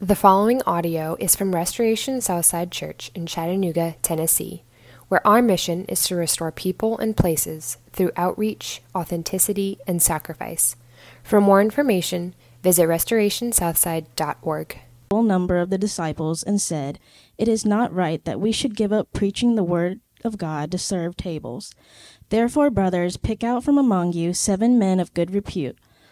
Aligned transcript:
The 0.00 0.14
following 0.14 0.62
audio 0.62 1.16
is 1.18 1.34
from 1.34 1.56
Restoration 1.56 2.20
Southside 2.20 2.70
Church 2.70 3.10
in 3.16 3.26
Chattanooga, 3.26 3.96
Tennessee, 4.00 4.62
where 5.08 5.26
our 5.26 5.42
mission 5.42 5.86
is 5.86 6.04
to 6.04 6.14
restore 6.14 6.52
people 6.52 6.96
and 6.98 7.16
places 7.16 7.78
through 7.92 8.12
outreach, 8.14 8.80
authenticity, 8.94 9.80
and 9.88 10.00
sacrifice. 10.00 10.76
For 11.24 11.40
more 11.40 11.60
information, 11.60 12.36
visit 12.62 12.84
restorationsouthside.org. 12.84 14.78
Full 15.10 15.22
number 15.24 15.58
of 15.58 15.70
the 15.70 15.78
disciples 15.78 16.44
and 16.44 16.62
said, 16.62 17.00
It 17.36 17.48
is 17.48 17.66
not 17.66 17.92
right 17.92 18.24
that 18.24 18.40
we 18.40 18.52
should 18.52 18.76
give 18.76 18.92
up 18.92 19.12
preaching 19.12 19.56
the 19.56 19.64
word 19.64 19.98
of 20.24 20.38
God 20.38 20.70
to 20.70 20.78
serve 20.78 21.16
tables. 21.16 21.74
Therefore, 22.28 22.70
brothers, 22.70 23.16
pick 23.16 23.42
out 23.42 23.64
from 23.64 23.76
among 23.76 24.12
you 24.12 24.32
seven 24.32 24.78
men 24.78 25.00
of 25.00 25.12
good 25.12 25.34
repute 25.34 25.76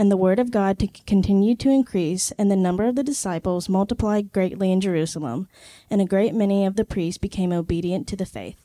and 0.00 0.10
the 0.10 0.16
word 0.16 0.38
of 0.38 0.50
God 0.50 0.78
to 0.78 0.86
continue 0.86 1.54
to 1.56 1.68
increase, 1.68 2.30
and 2.38 2.50
the 2.50 2.56
number 2.56 2.86
of 2.86 2.94
the 2.94 3.02
disciples 3.02 3.68
multiplied 3.68 4.32
greatly 4.32 4.72
in 4.72 4.80
Jerusalem, 4.80 5.46
and 5.90 6.00
a 6.00 6.06
great 6.06 6.32
many 6.32 6.64
of 6.64 6.76
the 6.76 6.86
priests 6.86 7.18
became 7.18 7.52
obedient 7.52 8.08
to 8.08 8.16
the 8.16 8.24
faith. 8.24 8.56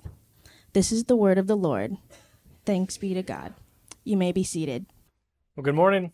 This 0.71 0.93
is 0.93 1.03
the 1.03 1.15
word 1.17 1.37
of 1.37 1.47
the 1.47 1.57
Lord. 1.57 1.97
Thanks 2.65 2.97
be 2.97 3.13
to 3.13 3.21
God. 3.21 3.53
You 4.05 4.15
may 4.15 4.31
be 4.31 4.45
seated. 4.45 4.85
Well, 5.57 5.65
good 5.65 5.75
morning. 5.75 6.13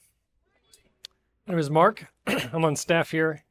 My 1.46 1.52
name 1.52 1.60
is 1.60 1.70
Mark. 1.70 2.08
I'm 2.26 2.66
on 2.66 2.76
staff 2.76 3.12
here. 3.12 3.44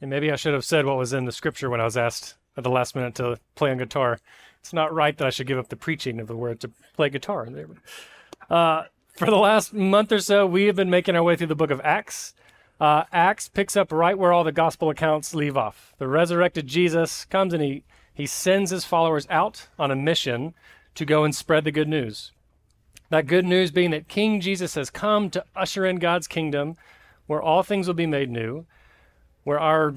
And 0.00 0.08
maybe 0.08 0.30
I 0.30 0.36
should 0.36 0.54
have 0.54 0.64
said 0.64 0.86
what 0.86 0.96
was 0.96 1.12
in 1.12 1.24
the 1.24 1.32
scripture 1.32 1.70
when 1.70 1.80
I 1.80 1.84
was 1.84 1.96
asked 1.96 2.36
at 2.56 2.62
the 2.62 2.70
last 2.70 2.94
minute 2.94 3.16
to 3.16 3.40
play 3.56 3.72
on 3.72 3.78
guitar. 3.78 4.20
It's 4.60 4.72
not 4.72 4.94
right 4.94 5.18
that 5.18 5.26
I 5.26 5.30
should 5.30 5.48
give 5.48 5.58
up 5.58 5.70
the 5.70 5.76
preaching 5.76 6.20
of 6.20 6.28
the 6.28 6.36
word 6.36 6.60
to 6.60 6.70
play 6.94 7.10
guitar. 7.10 7.48
Uh, 8.48 8.84
for 9.16 9.26
the 9.26 9.36
last 9.36 9.72
month 9.72 10.12
or 10.12 10.20
so, 10.20 10.46
we 10.46 10.64
have 10.64 10.76
been 10.76 10.90
making 10.90 11.16
our 11.16 11.22
way 11.22 11.36
through 11.36 11.46
the 11.46 11.54
book 11.54 11.70
of 11.70 11.80
Acts. 11.82 12.34
Uh, 12.78 13.04
Acts 13.12 13.48
picks 13.48 13.76
up 13.76 13.90
right 13.90 14.18
where 14.18 14.32
all 14.32 14.44
the 14.44 14.52
gospel 14.52 14.90
accounts 14.90 15.34
leave 15.34 15.56
off. 15.56 15.94
The 15.98 16.06
resurrected 16.06 16.66
Jesus 16.66 17.24
comes 17.24 17.54
and 17.54 17.62
he, 17.62 17.84
he 18.12 18.26
sends 18.26 18.70
his 18.70 18.84
followers 18.84 19.26
out 19.30 19.68
on 19.78 19.90
a 19.90 19.96
mission 19.96 20.54
to 20.94 21.04
go 21.04 21.24
and 21.24 21.34
spread 21.34 21.64
the 21.64 21.72
good 21.72 21.88
news. 21.88 22.32
That 23.08 23.26
good 23.26 23.46
news 23.46 23.70
being 23.70 23.92
that 23.92 24.08
King 24.08 24.40
Jesus 24.40 24.74
has 24.74 24.90
come 24.90 25.30
to 25.30 25.44
usher 25.54 25.86
in 25.86 25.96
God's 25.96 26.26
kingdom 26.26 26.76
where 27.26 27.40
all 27.40 27.62
things 27.62 27.86
will 27.86 27.94
be 27.94 28.06
made 28.06 28.30
new, 28.30 28.66
where 29.44 29.58
our 29.58 29.94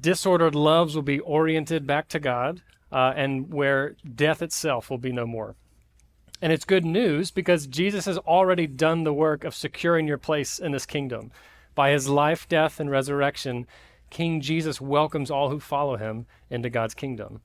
disordered 0.00 0.54
loves 0.54 0.94
will 0.94 1.02
be 1.02 1.20
oriented 1.20 1.86
back 1.86 2.08
to 2.08 2.18
God, 2.18 2.62
uh, 2.90 3.12
and 3.16 3.52
where 3.52 3.96
death 4.14 4.42
itself 4.42 4.90
will 4.90 4.98
be 4.98 5.12
no 5.12 5.26
more. 5.26 5.56
And 6.42 6.52
it's 6.52 6.64
good 6.64 6.84
news 6.84 7.30
because 7.30 7.68
Jesus 7.68 8.04
has 8.06 8.18
already 8.18 8.66
done 8.66 9.04
the 9.04 9.14
work 9.14 9.44
of 9.44 9.54
securing 9.54 10.08
your 10.08 10.18
place 10.18 10.58
in 10.58 10.72
this 10.72 10.84
kingdom. 10.84 11.30
By 11.76 11.92
his 11.92 12.08
life, 12.08 12.48
death, 12.48 12.80
and 12.80 12.90
resurrection, 12.90 13.64
King 14.10 14.40
Jesus 14.40 14.80
welcomes 14.80 15.30
all 15.30 15.50
who 15.50 15.60
follow 15.60 15.96
him 15.96 16.26
into 16.50 16.68
God's 16.68 16.94
kingdom. 16.94 17.42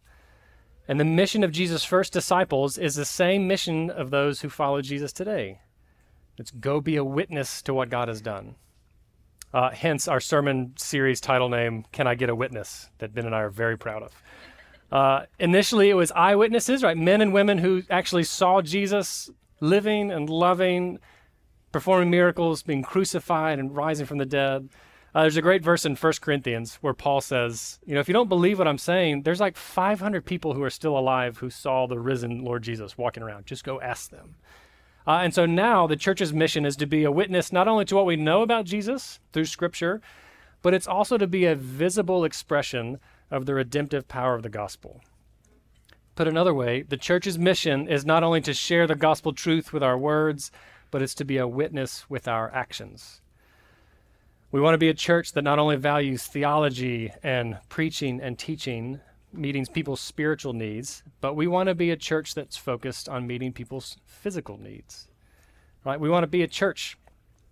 And 0.88 1.00
the 1.00 1.06
mission 1.06 1.44
of 1.44 1.52
Jesus' 1.52 1.84
first 1.84 2.12
disciples 2.12 2.80
is 2.80 2.95
the 2.95 3.06
same 3.06 3.48
mission 3.48 3.92
of 3.92 4.09
those 4.09 4.42
who 4.42 4.50
follow 4.50 4.81
Jesus 4.81 5.14
today. 5.14 5.59
It's 6.40 6.50
go 6.50 6.81
be 6.81 6.96
a 6.96 7.03
witness 7.03 7.62
to 7.63 7.75
what 7.75 7.91
God 7.91 8.07
has 8.07 8.19
done. 8.19 8.56
Uh, 9.53 9.69
hence 9.69 10.07
our 10.07 10.19
sermon 10.19 10.74
series 10.75 11.22
title 11.22 11.50
name, 11.50 11.86
Can 11.91 12.07
I 12.07 12.16
Get 12.16 12.30
a 12.30 12.36
Witness? 12.36 12.90
that 12.97 13.13
Ben 13.13 13.25
and 13.28 13.36
I 13.36 13.41
are 13.41 13.50
very 13.50 13.78
proud 13.78 14.02
of. 14.02 14.12
Uh, 14.92 15.24
initially, 15.40 15.90
it 15.90 15.96
was 15.96 16.12
eyewitnesses, 16.14 16.84
right? 16.84 16.98
Men 16.98 17.22
and 17.22 17.34
women 17.34 17.58
who 17.58 17.84
actually 17.90 18.24
saw 18.24 18.62
Jesus 18.62 19.30
living 19.59 20.12
and 20.12 20.30
loving, 20.30 21.00
performing 21.72 22.09
miracles, 22.09 22.64
being 22.64 22.84
crucified 22.84 23.59
and 23.59 23.75
rising 23.75 24.06
from 24.06 24.18
the 24.18 24.25
dead. 24.25 24.70
Uh, 25.14 25.22
there's 25.22 25.38
a 25.38 25.42
great 25.42 25.64
verse 25.64 25.86
in 25.86 25.96
1 25.96 26.14
Corinthians 26.22 26.75
where 26.81 26.94
Paul 26.94 27.22
says, 27.22 27.80
you 27.86 27.96
know, 27.96 28.00
if 28.00 28.08
you 28.08 28.14
don't 28.14 28.30
believe 28.30 28.59
what 28.59 28.68
I'm 28.68 28.78
saying, 28.78 29.24
there's 29.24 29.40
like 29.40 29.58
500 29.58 30.25
people 30.25 30.53
who 30.53 30.64
are 30.64 30.70
still 30.70 30.98
alive 30.98 31.38
who 31.38 31.50
saw 31.50 31.88
the 31.88 32.00
risen 32.00 32.44
Lord 32.44 32.64
Jesus 32.64 32.98
walking 32.98 33.24
around. 33.24 33.46
Just 33.46 33.64
go 33.64 33.81
ask 33.81 34.12
them. 34.12 34.36
Uh, 35.08 35.22
and 35.24 35.34
so 35.34 35.46
now 35.46 35.88
the 35.88 35.96
church's 35.96 36.34
mission 36.34 36.66
is 36.66 36.75
to 36.75 36.86
be 36.86 37.04
a 37.04 37.12
witness 37.12 37.52
not 37.52 37.68
only 37.68 37.86
to 37.86 37.96
what 37.96 38.06
we 38.06 38.16
know 38.16 38.42
about 38.42 38.66
Jesus 38.66 39.19
through 39.31 39.46
Scripture, 39.46 40.02
but 40.62 40.74
it's 40.74 40.88
also 40.88 41.18
to 41.18 41.28
be 41.28 41.46
a 41.46 41.56
visible 41.56 42.25
expression 42.25 43.00
of 43.29 43.45
the 43.45 43.53
redemptive 43.53 44.07
power 44.07 44.35
of 44.35 44.43
the 44.43 44.49
gospel. 44.49 45.01
Put 46.15 46.27
another 46.27 46.53
way, 46.53 46.81
the 46.81 46.97
church's 46.97 47.38
mission 47.38 47.88
is 47.88 48.05
not 48.05 48.23
only 48.23 48.41
to 48.41 48.53
share 48.53 48.88
the 48.88 48.95
gospel 48.95 49.33
truth 49.33 49.71
with 49.71 49.83
our 49.83 49.97
words, 49.97 50.51
but 50.89 51.01
it's 51.01 51.13
to 51.15 51.25
be 51.25 51.38
a 51.38 51.47
witness 51.47 52.09
with 52.09 52.27
our 52.27 52.51
actions. 52.53 53.21
We 54.51 54.61
want 54.61 54.73
to 54.73 54.79
be 54.79 54.89
a 54.89 54.93
church 54.93 55.33
that 55.33 55.43
not 55.43 55.59
only 55.59 55.75
values 55.75 56.23
theology 56.23 57.11
and 57.21 57.57
preaching 57.69 58.21
and 58.21 58.39
teaching, 58.39 59.01
meeting 59.33 59.65
people's 59.65 59.99
spiritual 59.99 60.53
needs, 60.53 61.03
but 61.19 61.35
we 61.35 61.47
want 61.47 61.67
to 61.67 61.75
be 61.75 61.91
a 61.91 61.97
church 61.97 62.33
that's 62.33 62.55
focused 62.55 63.09
on 63.09 63.27
meeting 63.27 63.51
people's 63.51 63.97
physical 64.05 64.57
needs. 64.57 65.07
Right? 65.85 65.99
We 65.99 66.09
want 66.09 66.23
to 66.23 66.27
be 66.27 66.44
a 66.44 66.47
church. 66.47 66.97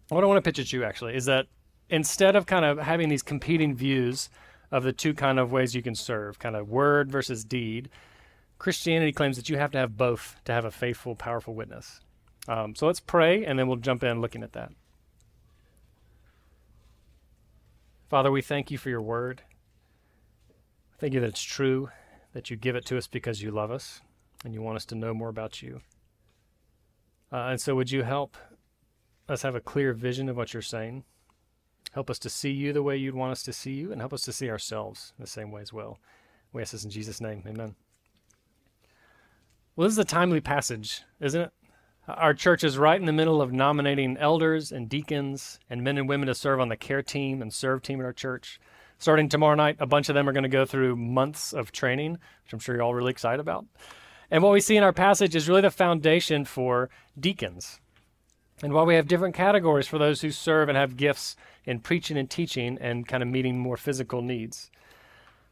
What 0.10 0.24
I 0.24 0.28
want 0.28 0.38
to 0.38 0.50
pitch 0.50 0.60
at 0.60 0.72
you 0.72 0.84
actually 0.84 1.16
is 1.16 1.26
that 1.26 1.48
instead 1.90 2.36
of 2.36 2.46
kind 2.46 2.66
of 2.66 2.78
having 2.80 3.10
these 3.10 3.24
competing 3.24 3.76
views 3.76 4.30
of 4.72 4.84
the 4.84 4.94
two 4.94 5.14
kind 5.14 5.40
of 5.40 5.52
ways 5.52 5.76
you 5.76 5.82
can 5.82 5.96
serve, 5.96 6.40
kind 6.40 6.56
of 6.56 6.70
word 6.70 7.12
versus 7.12 7.44
deed. 7.44 7.90
Christianity 8.58 9.12
claims 9.12 9.36
that 9.36 9.50
you 9.50 9.58
have 9.58 9.72
to 9.72 9.78
have 9.78 9.98
both 9.98 10.38
to 10.46 10.54
have 10.54 10.66
a 10.66 10.72
faithful, 10.72 11.16
powerful 11.16 11.54
witness. 11.54 12.00
Um, 12.48 12.76
so 12.76 12.88
let's 12.88 13.00
pray, 13.00 13.46
and 13.46 13.58
then 13.58 13.68
we'll 13.68 13.78
jump 13.78 14.04
in 14.04 14.22
looking 14.22 14.44
at 14.44 14.54
that. 14.54 14.72
Father, 18.10 18.32
we 18.32 18.42
thank 18.42 18.70
you 18.70 18.78
for 18.78 18.90
your 18.90 19.02
word. 19.02 19.42
Thank 21.00 21.14
you 21.14 21.20
that 21.20 21.30
it's 21.30 21.44
true, 21.44 21.90
that 22.34 22.50
you 22.50 22.56
give 22.56 22.76
it 22.76 22.86
to 22.86 22.98
us 22.98 23.08
because 23.08 23.42
you 23.42 23.52
love 23.52 23.72
us 23.72 24.02
and 24.44 24.54
you 24.54 24.62
want 24.62 24.78
us 24.78 24.86
to 24.86 24.96
know 24.96 25.14
more 25.14 25.30
about 25.30 25.62
you. 25.62 25.82
Uh, 27.32 27.48
and 27.50 27.60
so, 27.60 27.76
would 27.76 27.92
you 27.92 28.04
help 28.04 28.38
us 29.28 29.42
have 29.42 29.56
a 29.56 29.60
clear 29.60 29.94
vision 29.94 30.30
of 30.30 30.38
what 30.38 30.54
you're 30.54 30.62
saying? 30.62 31.04
Help 31.96 32.10
us 32.10 32.20
to 32.20 32.30
see 32.30 32.52
you 32.52 32.74
the 32.74 32.84
way 32.84 32.98
you'd 32.98 33.16
want 33.16 33.32
us 33.32 33.42
to 33.44 33.54
see 33.54 33.72
you, 33.72 33.94
and 33.94 34.02
help 34.02 34.12
us 34.12 34.24
to 34.24 34.34
see 34.34 34.50
ourselves 34.50 35.14
the 35.18 35.26
same 35.26 35.50
way 35.50 35.62
as 35.62 35.72
well. 35.72 35.98
We 36.52 36.62
ask 36.62 36.74
this 36.74 36.84
in 36.84 36.90
Jesus' 36.90 37.22
name. 37.22 37.42
Amen. 37.48 37.74
Well, 39.78 39.86
this 39.86 39.94
is 39.94 40.00
a 40.00 40.04
timely 40.04 40.42
passage, 40.42 41.04
isn't 41.22 41.40
it? 41.40 41.52
Our 42.10 42.34
church 42.34 42.66
is 42.66 42.78
right 42.78 43.00
in 43.00 43.06
the 43.06 43.14
middle 43.14 43.42
of 43.42 43.54
nominating 43.54 44.18
elders 44.18 44.74
and 44.74 44.90
deacons 44.90 45.58
and 45.70 45.84
men 45.84 45.98
and 45.98 46.10
women 46.10 46.28
to 46.28 46.36
serve 46.36 46.60
on 46.60 46.68
the 46.68 46.76
care 46.76 47.02
team 47.02 47.42
and 47.42 47.54
serve 47.54 47.82
team 47.82 48.02
at 48.02 48.06
our 48.06 48.12
church. 48.12 48.60
Starting 48.98 49.30
tomorrow 49.30 49.56
night, 49.56 49.78
a 49.80 49.86
bunch 49.86 50.10
of 50.10 50.16
them 50.16 50.28
are 50.28 50.34
going 50.34 50.44
to 50.44 50.50
go 50.50 50.66
through 50.66 50.98
months 50.98 51.54
of 51.54 51.72
training, 51.72 52.12
which 52.44 52.52
I'm 52.52 52.60
sure 52.60 52.76
you're 52.76 52.84
all 52.84 52.94
really 52.94 53.12
excited 53.12 53.40
about. 53.40 53.66
And 54.30 54.44
what 54.44 54.52
we 54.52 54.60
see 54.60 54.76
in 54.76 54.84
our 54.84 54.92
passage 54.92 55.34
is 55.34 55.48
really 55.48 55.62
the 55.62 55.72
foundation 55.72 56.44
for 56.44 56.90
deacons. 57.18 57.80
And 58.64 58.74
while 58.74 58.86
we 58.86 58.96
have 58.96 59.08
different 59.08 59.36
categories 59.36 59.88
for 59.88 59.98
those 59.98 60.22
who 60.22 60.32
serve 60.32 60.70
and 60.70 60.78
have 60.78 60.98
gifts 60.98 61.36
in 61.66 61.80
preaching 61.80 62.18
and 62.18 62.30
teaching 62.30 62.78
and 62.80 63.08
kind 63.08 63.22
of 63.22 63.30
meeting 63.30 63.60
more 63.60 63.78
physical 63.78 64.22
needs. 64.22 64.72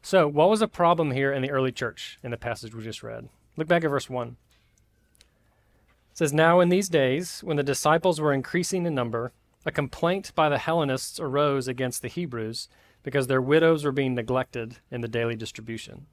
So, 0.00 0.28
what 0.28 0.50
was 0.50 0.60
the 0.60 0.68
problem 0.68 1.10
here 1.10 1.32
in 1.32 1.42
the 1.42 1.50
early 1.50 1.72
church 1.72 2.18
in 2.22 2.30
the 2.30 2.36
passage 2.36 2.74
we 2.74 2.82
just 2.82 3.02
read? 3.02 3.28
Look 3.56 3.68
back 3.68 3.84
at 3.84 3.90
verse 3.90 4.10
1. 4.10 4.36
It 5.18 6.18
says, 6.18 6.32
Now 6.32 6.60
in 6.60 6.68
these 6.68 6.88
days, 6.88 7.40
when 7.40 7.56
the 7.56 7.62
disciples 7.62 8.20
were 8.20 8.32
increasing 8.32 8.86
in 8.86 8.94
number, 8.94 9.32
a 9.66 9.72
complaint 9.72 10.32
by 10.34 10.48
the 10.48 10.58
Hellenists 10.58 11.18
arose 11.18 11.68
against 11.68 12.02
the 12.02 12.08
Hebrews 12.08 12.68
because 13.02 13.26
their 13.26 13.40
widows 13.40 13.84
were 13.84 13.92
being 13.92 14.14
neglected 14.14 14.76
in 14.90 15.00
the 15.00 15.08
daily 15.08 15.36
distribution. 15.36 16.06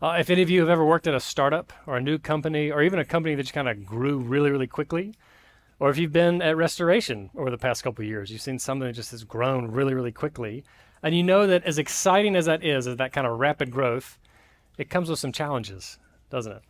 Uh, 0.00 0.16
if 0.20 0.28
any 0.28 0.42
of 0.42 0.50
you 0.50 0.60
have 0.60 0.68
ever 0.68 0.84
worked 0.84 1.06
at 1.06 1.14
a 1.14 1.20
startup 1.20 1.72
or 1.86 1.96
a 1.96 2.02
new 2.02 2.18
company 2.18 2.70
or 2.70 2.82
even 2.82 2.98
a 2.98 3.04
company 3.04 3.34
that 3.34 3.42
just 3.42 3.54
kind 3.54 3.68
of 3.68 3.84
grew 3.84 4.18
really, 4.18 4.50
really 4.50 4.66
quickly, 4.66 5.14
or 5.78 5.90
if 5.90 5.98
you've 5.98 6.12
been 6.12 6.40
at 6.40 6.56
restoration 6.56 7.30
over 7.36 7.50
the 7.50 7.58
past 7.58 7.84
couple 7.84 8.04
years, 8.04 8.30
you've 8.30 8.40
seen 8.40 8.58
something 8.58 8.86
that 8.86 8.94
just 8.94 9.10
has 9.10 9.24
grown 9.24 9.70
really, 9.70 9.94
really 9.94 10.12
quickly. 10.12 10.64
And 11.02 11.14
you 11.14 11.22
know 11.22 11.46
that 11.46 11.64
as 11.64 11.78
exciting 11.78 12.34
as 12.34 12.46
that 12.46 12.64
is, 12.64 12.86
as 12.86 12.96
that 12.96 13.12
kind 13.12 13.26
of 13.26 13.38
rapid 13.38 13.70
growth, 13.70 14.18
it 14.78 14.90
comes 14.90 15.10
with 15.10 15.18
some 15.18 15.32
challenges, 15.32 15.98
doesn't 16.30 16.52
it? 16.52 16.62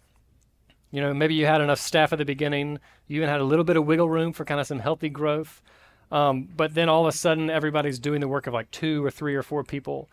You 0.91 1.01
know, 1.01 1.15
maybe 1.15 1.35
you 1.35 1.47
had 1.47 1.61
enough 1.61 1.79
staff 1.79 2.13
at 2.13 2.19
the 2.19 2.25
beginning, 2.25 2.79
you 3.07 3.17
even 3.17 3.29
had 3.29 3.41
a 3.41 3.45
little 3.45 3.65
bit 3.65 3.77
of 3.77 3.87
wiggle 3.87 4.09
room 4.09 4.33
for 4.33 4.45
kind 4.45 4.61
of 4.61 4.67
some 4.67 4.79
healthy 4.79 5.09
growth. 5.09 5.63
Um, 6.11 6.49
but 6.57 6.75
then 6.75 6.89
all 6.89 7.07
of 7.07 7.13
a 7.13 7.17
sudden, 7.17 7.51
everybody's 7.51 7.99
doing 7.99 8.21
the 8.21 8.29
work 8.29 8.47
of 8.47 8.55
like 8.55 8.71
two 8.71 9.05
or 9.05 9.11
three 9.11 9.35
or 9.35 9.43
four 9.43 9.65
people. 9.65 10.09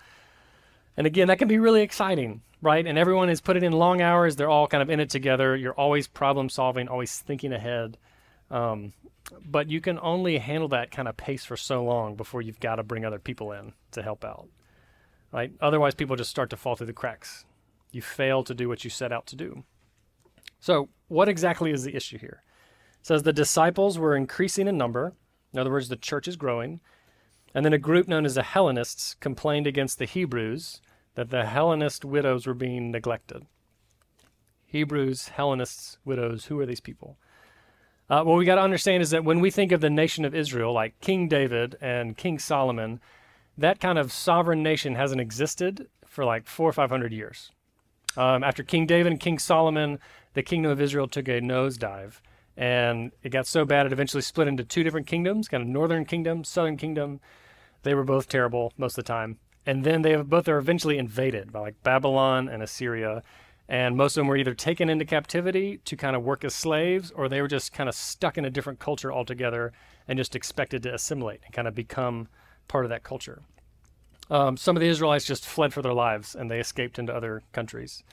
And 0.97 1.07
again, 1.07 1.27
that 1.27 1.39
can 1.39 1.47
be 1.47 1.59
really 1.59 1.81
exciting, 1.81 2.41
right? 2.61 2.85
And 2.85 2.97
everyone 2.97 3.29
is 3.29 3.41
put 3.41 3.57
it 3.57 3.63
in 3.63 3.73
long 3.73 4.01
hours. 4.01 4.35
They're 4.35 4.49
all 4.49 4.67
kind 4.67 4.81
of 4.81 4.89
in 4.89 4.99
it 4.99 5.09
together. 5.09 5.55
You're 5.55 5.73
always 5.73 6.07
problem 6.07 6.49
solving, 6.49 6.87
always 6.87 7.19
thinking 7.19 7.53
ahead. 7.53 7.97
Um, 8.53 8.93
but 9.43 9.67
you 9.67 9.81
can 9.81 9.97
only 9.99 10.37
handle 10.37 10.67
that 10.69 10.91
kind 10.91 11.07
of 11.07 11.17
pace 11.17 11.43
for 11.43 11.57
so 11.57 11.83
long 11.83 12.15
before 12.15 12.41
you've 12.41 12.59
got 12.59 12.75
to 12.75 12.83
bring 12.83 13.03
other 13.03 13.17
people 13.17 13.51
in 13.51 13.73
to 13.91 14.03
help 14.03 14.23
out, 14.23 14.47
right? 15.31 15.51
Otherwise, 15.59 15.95
people 15.95 16.15
just 16.15 16.29
start 16.29 16.51
to 16.51 16.57
fall 16.57 16.75
through 16.75 16.87
the 16.87 16.93
cracks. 16.93 17.45
You 17.91 18.03
fail 18.03 18.43
to 18.43 18.53
do 18.53 18.69
what 18.69 18.83
you 18.83 18.91
set 18.91 19.11
out 19.11 19.25
to 19.27 19.35
do. 19.35 19.63
So, 20.59 20.89
what 21.07 21.27
exactly 21.27 21.71
is 21.71 21.83
the 21.83 21.95
issue 21.95 22.19
here? 22.19 22.43
It 22.99 23.07
says 23.07 23.23
the 23.23 23.33
disciples 23.33 23.97
were 23.97 24.15
increasing 24.15 24.67
in 24.67 24.77
number. 24.77 25.13
In 25.51 25.59
other 25.59 25.71
words, 25.71 25.89
the 25.89 25.95
church 25.95 26.27
is 26.27 26.35
growing. 26.35 26.79
And 27.55 27.65
then 27.65 27.73
a 27.73 27.79
group 27.79 28.07
known 28.07 28.25
as 28.25 28.35
the 28.35 28.43
Hellenists 28.43 29.15
complained 29.15 29.65
against 29.65 29.97
the 29.97 30.05
Hebrews 30.05 30.79
that 31.15 31.31
the 31.31 31.45
Hellenist 31.45 32.05
widows 32.05 32.45
were 32.45 32.53
being 32.53 32.91
neglected. 32.91 33.45
Hebrews, 34.65 35.29
Hellenists, 35.29 35.97
widows, 36.05 36.45
who 36.45 36.59
are 36.59 36.65
these 36.65 36.79
people? 36.79 37.17
Uh, 38.09 38.23
what 38.23 38.37
we 38.37 38.45
got 38.45 38.55
to 38.55 38.61
understand 38.61 39.01
is 39.01 39.11
that 39.11 39.23
when 39.23 39.39
we 39.39 39.49
think 39.49 39.71
of 39.71 39.81
the 39.81 39.89
nation 39.89 40.25
of 40.25 40.35
Israel, 40.35 40.73
like 40.73 40.99
King 40.99 41.27
David 41.27 41.75
and 41.81 42.17
King 42.17 42.37
Solomon, 42.37 42.99
that 43.57 43.79
kind 43.79 43.97
of 43.97 44.11
sovereign 44.11 44.61
nation 44.61 44.95
hasn't 44.95 45.21
existed 45.21 45.87
for 46.05 46.25
like 46.25 46.45
four 46.45 46.69
or 46.69 46.73
five 46.73 46.89
hundred 46.89 47.13
years. 47.13 47.51
Um, 48.15 48.43
after 48.43 48.63
King 48.63 48.85
David 48.85 49.11
and 49.11 49.19
King 49.19 49.39
Solomon, 49.39 49.99
the 50.33 50.43
kingdom 50.43 50.71
of 50.71 50.81
Israel 50.81 51.07
took 51.07 51.27
a 51.27 51.41
nosedive. 51.41 52.19
And 52.55 53.11
it 53.23 53.29
got 53.29 53.47
so 53.47 53.65
bad 53.65 53.87
it 53.87 53.93
eventually 53.93 54.21
split 54.21 54.47
into 54.47 54.63
two 54.63 54.83
different 54.83 55.07
kingdoms, 55.07 55.47
kind 55.47 55.63
of 55.63 55.67
northern 55.67 56.05
kingdom, 56.05 56.43
southern 56.43 56.77
kingdom. 56.77 57.19
They 57.81 57.95
were 57.95 58.03
both 58.03 58.29
terrible 58.29 58.73
most 58.77 58.97
of 58.97 59.05
the 59.05 59.07
time. 59.07 59.39
And 59.65 59.83
then 59.83 60.01
they 60.01 60.15
both 60.17 60.47
are 60.47 60.57
eventually 60.57 60.97
invaded 60.97 61.51
by 61.51 61.59
like 61.61 61.83
Babylon 61.83 62.47
and 62.49 62.61
Assyria. 62.61 63.23
And 63.69 63.95
most 63.95 64.17
of 64.17 64.21
them 64.21 64.27
were 64.27 64.37
either 64.37 64.53
taken 64.53 64.89
into 64.89 65.05
captivity 65.05 65.77
to 65.85 65.95
kind 65.95 66.15
of 66.15 66.23
work 66.23 66.43
as 66.43 66.53
slaves, 66.53 67.11
or 67.11 67.29
they 67.29 67.41
were 67.41 67.47
just 67.47 67.71
kind 67.71 67.87
of 67.87 67.95
stuck 67.95 68.37
in 68.37 68.45
a 68.45 68.49
different 68.49 68.79
culture 68.79 69.11
altogether 69.11 69.71
and 70.07 70.17
just 70.17 70.35
expected 70.35 70.83
to 70.83 70.93
assimilate 70.93 71.41
and 71.45 71.53
kind 71.53 71.67
of 71.67 71.73
become 71.73 72.27
part 72.67 72.85
of 72.85 72.89
that 72.89 73.03
culture. 73.03 73.41
Um, 74.29 74.57
some 74.57 74.75
of 74.75 74.81
the 74.81 74.87
Israelites 74.87 75.25
just 75.25 75.45
fled 75.45 75.73
for 75.73 75.81
their 75.81 75.93
lives 75.93 76.35
and 76.35 76.49
they 76.49 76.59
escaped 76.59 76.99
into 76.99 77.15
other 77.15 77.43
countries. 77.51 78.03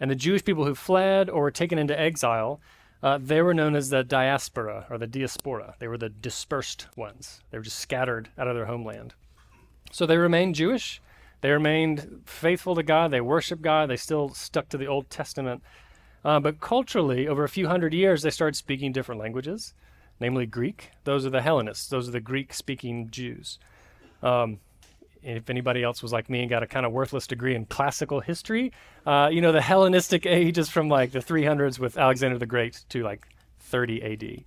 And 0.00 0.10
the 0.10 0.16
Jewish 0.16 0.44
people 0.44 0.64
who 0.64 0.74
fled 0.74 1.28
or 1.28 1.42
were 1.42 1.50
taken 1.50 1.78
into 1.78 1.98
exile, 1.98 2.60
uh, 3.02 3.18
they 3.20 3.42
were 3.42 3.54
known 3.54 3.74
as 3.74 3.90
the 3.90 4.04
diaspora 4.04 4.86
or 4.90 4.98
the 4.98 5.06
diaspora. 5.06 5.74
They 5.78 5.88
were 5.88 5.98
the 5.98 6.08
dispersed 6.08 6.86
ones. 6.96 7.40
They 7.50 7.58
were 7.58 7.64
just 7.64 7.78
scattered 7.78 8.30
out 8.38 8.48
of 8.48 8.54
their 8.54 8.66
homeland. 8.66 9.14
So 9.90 10.06
they 10.06 10.18
remained 10.18 10.54
Jewish. 10.54 11.00
They 11.40 11.50
remained 11.50 12.22
faithful 12.26 12.74
to 12.74 12.82
God. 12.82 13.10
They 13.10 13.20
worshiped 13.20 13.62
God. 13.62 13.90
They 13.90 13.96
still 13.96 14.30
stuck 14.30 14.68
to 14.70 14.78
the 14.78 14.86
Old 14.86 15.08
Testament. 15.10 15.62
Uh, 16.24 16.40
but 16.40 16.60
culturally, 16.60 17.28
over 17.28 17.44
a 17.44 17.48
few 17.48 17.68
hundred 17.68 17.94
years, 17.94 18.22
they 18.22 18.30
started 18.30 18.56
speaking 18.56 18.92
different 18.92 19.20
languages, 19.20 19.72
namely 20.18 20.46
Greek. 20.46 20.90
Those 21.04 21.24
are 21.24 21.30
the 21.30 21.42
Hellenists. 21.42 21.88
Those 21.88 22.08
are 22.08 22.12
the 22.12 22.20
Greek-speaking 22.20 23.10
Jews. 23.10 23.58
Um, 24.22 24.58
if 25.22 25.48
anybody 25.48 25.82
else 25.82 26.02
was 26.02 26.12
like 26.12 26.28
me 26.28 26.40
and 26.40 26.50
got 26.50 26.62
a 26.62 26.66
kind 26.66 26.86
of 26.86 26.92
worthless 26.92 27.26
degree 27.26 27.54
in 27.54 27.66
classical 27.66 28.20
history, 28.20 28.72
uh, 29.06 29.28
you 29.32 29.40
know, 29.40 29.52
the 29.52 29.60
Hellenistic 29.60 30.26
age 30.26 30.58
is 30.58 30.68
from 30.68 30.88
like 30.88 31.12
the 31.12 31.18
300s 31.20 31.78
with 31.78 31.96
Alexander 31.96 32.38
the 32.38 32.46
Great 32.46 32.84
to 32.88 33.02
like 33.02 33.26
30 33.60 34.02
AD. 34.02 34.44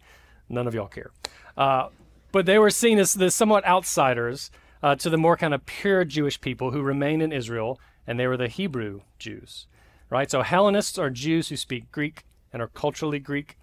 None 0.49 0.67
of 0.67 0.73
y'all 0.73 0.87
care. 0.87 1.11
Uh, 1.55 1.89
but 2.31 2.45
they 2.45 2.57
were 2.57 2.69
seen 2.69 2.99
as 2.99 3.13
the 3.13 3.31
somewhat 3.31 3.65
outsiders 3.65 4.51
uh, 4.83 4.95
to 4.95 5.09
the 5.09 5.17
more 5.17 5.37
kind 5.37 5.53
of 5.53 5.65
pure 5.65 6.05
Jewish 6.05 6.39
people 6.41 6.71
who 6.71 6.81
remained 6.81 7.21
in 7.21 7.31
Israel, 7.31 7.79
and 8.07 8.19
they 8.19 8.27
were 8.27 8.37
the 8.37 8.47
Hebrew 8.47 9.01
Jews, 9.19 9.67
right? 10.09 10.29
So 10.29 10.41
Hellenists 10.41 10.97
are 10.97 11.09
Jews 11.09 11.49
who 11.49 11.57
speak 11.57 11.91
Greek 11.91 12.25
and 12.51 12.61
are 12.61 12.67
culturally 12.67 13.19
Greek. 13.19 13.57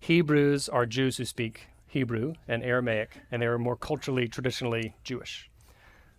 Hebrews 0.00 0.68
are 0.68 0.86
Jews 0.86 1.16
who 1.16 1.24
speak 1.24 1.66
Hebrew 1.86 2.34
and 2.46 2.62
Aramaic, 2.62 3.20
and 3.30 3.42
they 3.42 3.46
are 3.46 3.58
more 3.58 3.76
culturally, 3.76 4.28
traditionally 4.28 4.94
Jewish. 5.04 5.50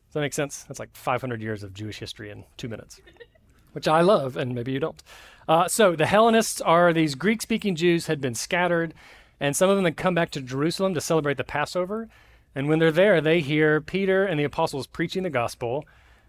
Does 0.07 0.15
that 0.15 0.21
make 0.21 0.33
sense? 0.33 0.63
That's 0.63 0.79
like 0.79 0.95
500 0.95 1.41
years 1.41 1.61
of 1.61 1.73
Jewish 1.73 1.99
history 1.99 2.31
in 2.31 2.43
two 2.57 2.67
minutes, 2.67 2.99
which 3.73 3.87
I 3.87 4.01
love, 4.01 4.35
and 4.35 4.55
maybe 4.55 4.71
you 4.71 4.79
don't. 4.79 5.01
Uh, 5.47 5.67
so 5.67 5.95
the 5.95 6.07
Hellenists 6.07 6.61
are 6.61 6.93
these 6.93 7.15
Greek 7.15 7.41
speaking 7.41 7.75
Jews 7.75 8.07
had 8.07 8.19
been 8.19 8.35
scattered, 8.35 8.93
and 9.39 9.55
some 9.55 9.69
of 9.69 9.75
them 9.75 9.85
had 9.85 9.97
come 9.97 10.15
back 10.15 10.31
to 10.31 10.41
Jerusalem 10.41 10.93
to 10.95 11.01
celebrate 11.01 11.37
the 11.37 11.43
Passover. 11.43 12.09
And 12.55 12.67
when 12.67 12.79
they're 12.79 12.91
there, 12.91 13.21
they 13.21 13.41
hear 13.41 13.79
Peter 13.81 14.25
and 14.25 14.39
the 14.39 14.43
apostles 14.43 14.87
preaching 14.87 15.23
the 15.23 15.29
gospel. 15.29 15.85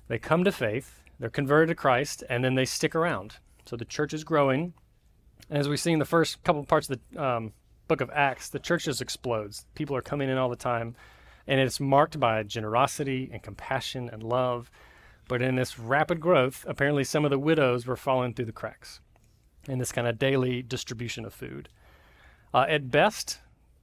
They 0.09 0.19
come 0.19 0.45
to 0.45 0.53
faith, 0.53 1.03
they're 1.19 1.31
converted 1.31 1.69
to 1.69 1.75
Christ, 1.75 2.25
and 2.29 2.45
then 2.45 2.55
they 2.55 2.65
stick 2.65 2.95
around. 2.95 3.37
So 3.67 3.77
the 3.77 3.85
church 3.85 4.13
is 4.13 4.25
growing. 4.25 4.75
And 5.49 5.59
as 5.59 5.69
we 5.69 5.77
see 5.77 5.93
in 5.93 5.99
the 5.99 6.05
first 6.05 6.43
couple 6.45 6.65
parts 6.65 6.89
of 6.91 6.99
the 7.13 7.23
um, 7.23 7.53
book 7.89 8.01
of 8.01 8.11
Acts, 8.11 8.49
the 8.49 8.59
church 8.59 8.85
just 8.85 9.03
explodes. 9.03 9.67
People 9.75 9.97
are 9.97 10.03
coming 10.03 10.29
in 10.29 10.39
all 10.39 10.49
the 10.49 10.57
time 10.57 10.95
and 11.47 11.59
it's 11.59 11.81
marked 11.81 12.21
by 12.21 12.43
generosity 12.45 13.29
and 13.33 13.43
compassion 13.43 14.09
and 14.13 14.23
love. 14.23 14.71
But 15.29 15.43
in 15.43 15.57
this 15.57 15.79
rapid 15.79 16.21
growth, 16.21 16.65
apparently 16.69 17.03
some 17.03 17.25
of 17.25 17.31
the 17.31 17.39
widows 17.39 17.87
were 17.87 17.97
falling 17.97 18.35
through 18.35 18.45
the 18.45 18.53
cracks 18.53 19.01
in 19.69 19.79
this 19.79 19.93
kind 19.93 20.07
of 20.07 20.19
daily 20.19 20.63
distribution 20.63 21.25
of 21.25 21.35
food. 21.35 21.69
Uh, 22.55 22.67
at 22.69 22.91
best, 22.91 23.41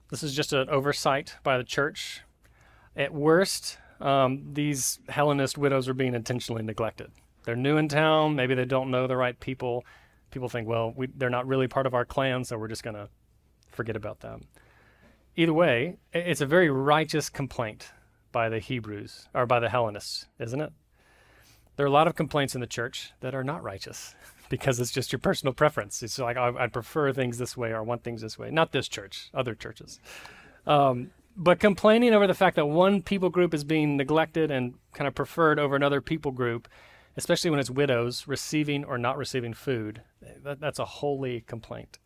this 0.10 0.24
is 0.24 0.34
just 0.34 0.54
an 0.54 0.70
oversight 0.70 1.36
by 1.44 1.58
the 1.58 1.64
church. 1.66 2.22
At 2.98 3.14
worst, 3.14 3.78
um, 4.02 4.54
these 4.54 5.00
Hellenist 5.08 5.58
widows 5.58 5.88
are 5.88 5.94
being 5.94 6.16
intentionally 6.16 6.64
neglected. 6.64 7.12
They're 7.46 7.56
new 7.56 7.78
in 7.78 7.88
town, 7.88 8.36
maybe 8.36 8.56
they 8.56 8.66
don't 8.66 8.92
know 8.92 9.08
the 9.08 9.16
right 9.16 9.40
people. 9.40 9.86
People 10.32 10.50
think, 10.50 10.68
well, 10.68 10.94
we, 10.96 11.08
they're 11.16 11.30
not 11.30 11.48
really 11.48 11.70
part 11.70 11.86
of 11.86 11.94
our 11.94 12.04
clan, 12.04 12.44
so 12.44 12.58
we're 12.58 12.68
just 12.68 12.84
going 12.84 12.96
to 12.96 13.08
forget 13.70 13.96
about 13.96 14.20
them 14.20 14.48
either 15.38 15.54
way, 15.54 15.98
it's 16.12 16.42
a 16.42 16.46
very 16.46 16.70
righteous 16.70 17.30
complaint 17.30 17.94
by 18.34 18.50
the 18.50 18.60
Hebrews 18.60 19.30
or 19.34 19.46
by 19.46 19.62
the 19.62 19.70
Hellenists, 19.70 20.26
isn't 20.40 20.60
it? 20.60 20.74
There 21.78 21.86
are 21.86 21.88
a 21.88 21.92
lot 21.92 22.08
of 22.08 22.16
complaints 22.16 22.56
in 22.56 22.62
the 22.62 22.68
church 22.68 23.14
that 23.22 23.36
are 23.36 23.44
not 23.44 23.64
righteous 23.64 24.16
because 24.50 24.80
it's 24.80 24.92
just 24.92 25.12
your 25.12 25.20
personal 25.20 25.54
preference. 25.54 26.02
It's 26.04 26.20
like 26.20 26.36
I, 26.36 26.52
I 26.58 26.68
prefer 26.68 27.14
things 27.14 27.38
this 27.38 27.56
way 27.56 27.72
or 27.72 27.84
want 27.84 28.04
things 28.04 28.22
this 28.22 28.38
way. 28.38 28.50
Not 28.50 28.72
this 28.72 28.88
church, 28.88 29.30
other 29.34 29.54
churches. 29.54 30.00
Um, 30.66 31.12
but 31.38 31.60
complaining 31.60 32.14
over 32.14 32.26
the 32.26 32.34
fact 32.34 32.56
that 32.56 32.66
one 32.66 33.04
people 33.04 33.30
group 33.30 33.54
is 33.54 33.64
being 33.64 33.96
neglected 33.96 34.50
and 34.50 34.74
kind 34.94 35.08
of 35.08 35.14
preferred 35.14 35.60
over 35.60 35.76
another 35.76 36.02
people 36.02 36.32
group, 36.32 36.68
especially 37.16 37.52
when 37.52 37.60
it's 37.60 37.70
widows 37.70 38.28
receiving 38.28 38.84
or 38.84 38.98
not 38.98 39.18
receiving 39.18 39.54
food, 39.54 40.02
that, 40.44 40.60
that's 40.60 40.80
a 40.80 40.86
holy 40.86 41.42
complaint. 41.42 42.00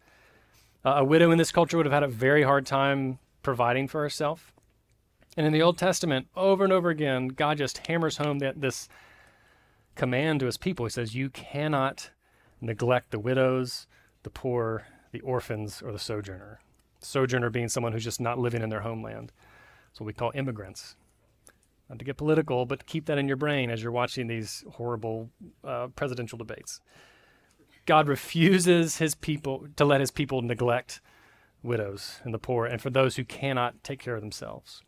Uh, 0.84 0.96
a 0.98 1.04
widow 1.04 1.32
in 1.32 1.38
this 1.38 1.52
culture 1.52 1.78
would 1.78 1.86
have 1.86 1.94
had 1.94 2.04
a 2.04 2.10
very 2.10 2.44
hard 2.44 2.66
time 2.66 3.20
providing 3.42 3.88
for 3.88 4.02
herself. 4.02 4.54
And 5.38 5.46
in 5.46 5.54
the 5.54 5.62
Old 5.62 5.78
Testament, 5.78 6.28
over 6.36 6.66
and 6.66 6.74
over 6.74 6.90
again, 6.90 7.30
God 7.30 7.58
just 7.58 7.88
hammers 7.88 8.18
home 8.18 8.40
that 8.40 8.60
this 8.60 8.90
command 9.96 10.42
to 10.42 10.46
his 10.46 10.58
people. 10.58 10.86
He 10.86 10.92
says, 10.92 11.16
You 11.16 11.30
cannot 11.30 12.10
neglect 12.60 13.12
the 13.12 13.20
widows, 13.20 13.88
the 14.24 14.30
poor, 14.30 14.88
the 15.14 15.22
orphans, 15.22 15.82
or 15.82 15.94
the 15.94 16.00
sojourner. 16.00 16.60
Sojourner 17.02 17.50
being 17.50 17.70
someone 17.70 17.94
who's 17.94 18.04
just 18.04 18.22
not 18.22 18.40
living 18.40 18.62
in 18.62 18.70
their 18.70 18.82
homeland. 18.82 19.32
That's 19.88 20.00
what 20.00 20.08
we 20.08 20.14
call 20.14 20.32
immigrants. 20.34 20.96
Not 21.90 22.00
to 22.00 22.06
get 22.06 22.18
political, 22.18 22.66
but 22.66 22.86
keep 22.86 23.06
that 23.08 23.18
in 23.18 23.28
your 23.28 23.38
brain 23.38 23.70
as 23.70 23.84
you're 23.84 23.92
watching 23.92 24.28
these 24.28 24.64
horrible 24.72 25.30
uh, 25.64 25.88
presidential 25.88 26.38
debates. 26.38 26.80
God 27.86 28.08
refuses 28.08 28.98
his 28.98 29.16
people 29.16 29.68
to 29.76 29.84
let 29.84 30.00
his 30.00 30.12
people 30.12 30.42
neglect 30.42 31.02
widows 31.64 32.20
and 32.24 32.34
the 32.34 32.40
poor 32.40 32.66
and 32.66 32.82
for 32.82 32.90
those 32.90 33.16
who 33.16 33.24
cannot 33.24 33.84
take 33.84 34.00
care 34.00 34.16
of 34.16 34.22
themselves. 34.22 34.82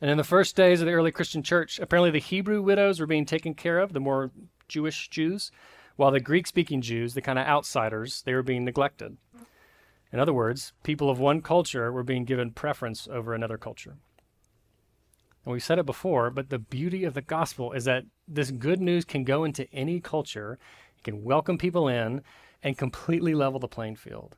And 0.00 0.10
in 0.10 0.16
the 0.16 0.24
first 0.24 0.54
days 0.54 0.80
of 0.80 0.86
the 0.86 0.92
early 0.92 1.10
Christian 1.10 1.42
church, 1.42 1.78
apparently 1.78 2.10
the 2.10 2.18
Hebrew 2.18 2.62
widows 2.62 3.00
were 3.00 3.06
being 3.06 3.26
taken 3.26 3.54
care 3.54 3.80
of, 3.80 3.92
the 3.92 4.00
more 4.00 4.30
Jewish 4.68 5.08
Jews, 5.08 5.50
while 5.96 6.12
the 6.12 6.20
Greek 6.20 6.46
speaking 6.46 6.80
Jews, 6.80 7.14
the 7.14 7.20
kind 7.20 7.38
of 7.38 7.46
outsiders, 7.46 8.22
they 8.22 8.32
were 8.32 8.44
being 8.44 8.64
neglected. 8.64 9.16
In 10.12 10.20
other 10.20 10.32
words, 10.32 10.72
people 10.82 11.10
of 11.10 11.18
one 11.18 11.42
culture 11.42 11.92
were 11.92 12.02
being 12.02 12.24
given 12.24 12.52
preference 12.52 13.06
over 13.10 13.34
another 13.34 13.58
culture. 13.58 13.96
And 15.44 15.52
we've 15.52 15.62
said 15.62 15.78
it 15.78 15.86
before, 15.86 16.30
but 16.30 16.50
the 16.50 16.58
beauty 16.58 17.04
of 17.04 17.14
the 17.14 17.22
gospel 17.22 17.72
is 17.72 17.84
that 17.84 18.04
this 18.26 18.50
good 18.50 18.80
news 18.80 19.04
can 19.04 19.24
go 19.24 19.44
into 19.44 19.70
any 19.72 20.00
culture 20.00 20.58
it 20.98 21.04
can 21.04 21.22
welcome 21.22 21.58
people 21.58 21.88
in 21.88 22.22
and 22.62 22.76
completely 22.76 23.34
level 23.34 23.60
the 23.60 23.68
playing 23.68 23.96
field. 23.96 24.36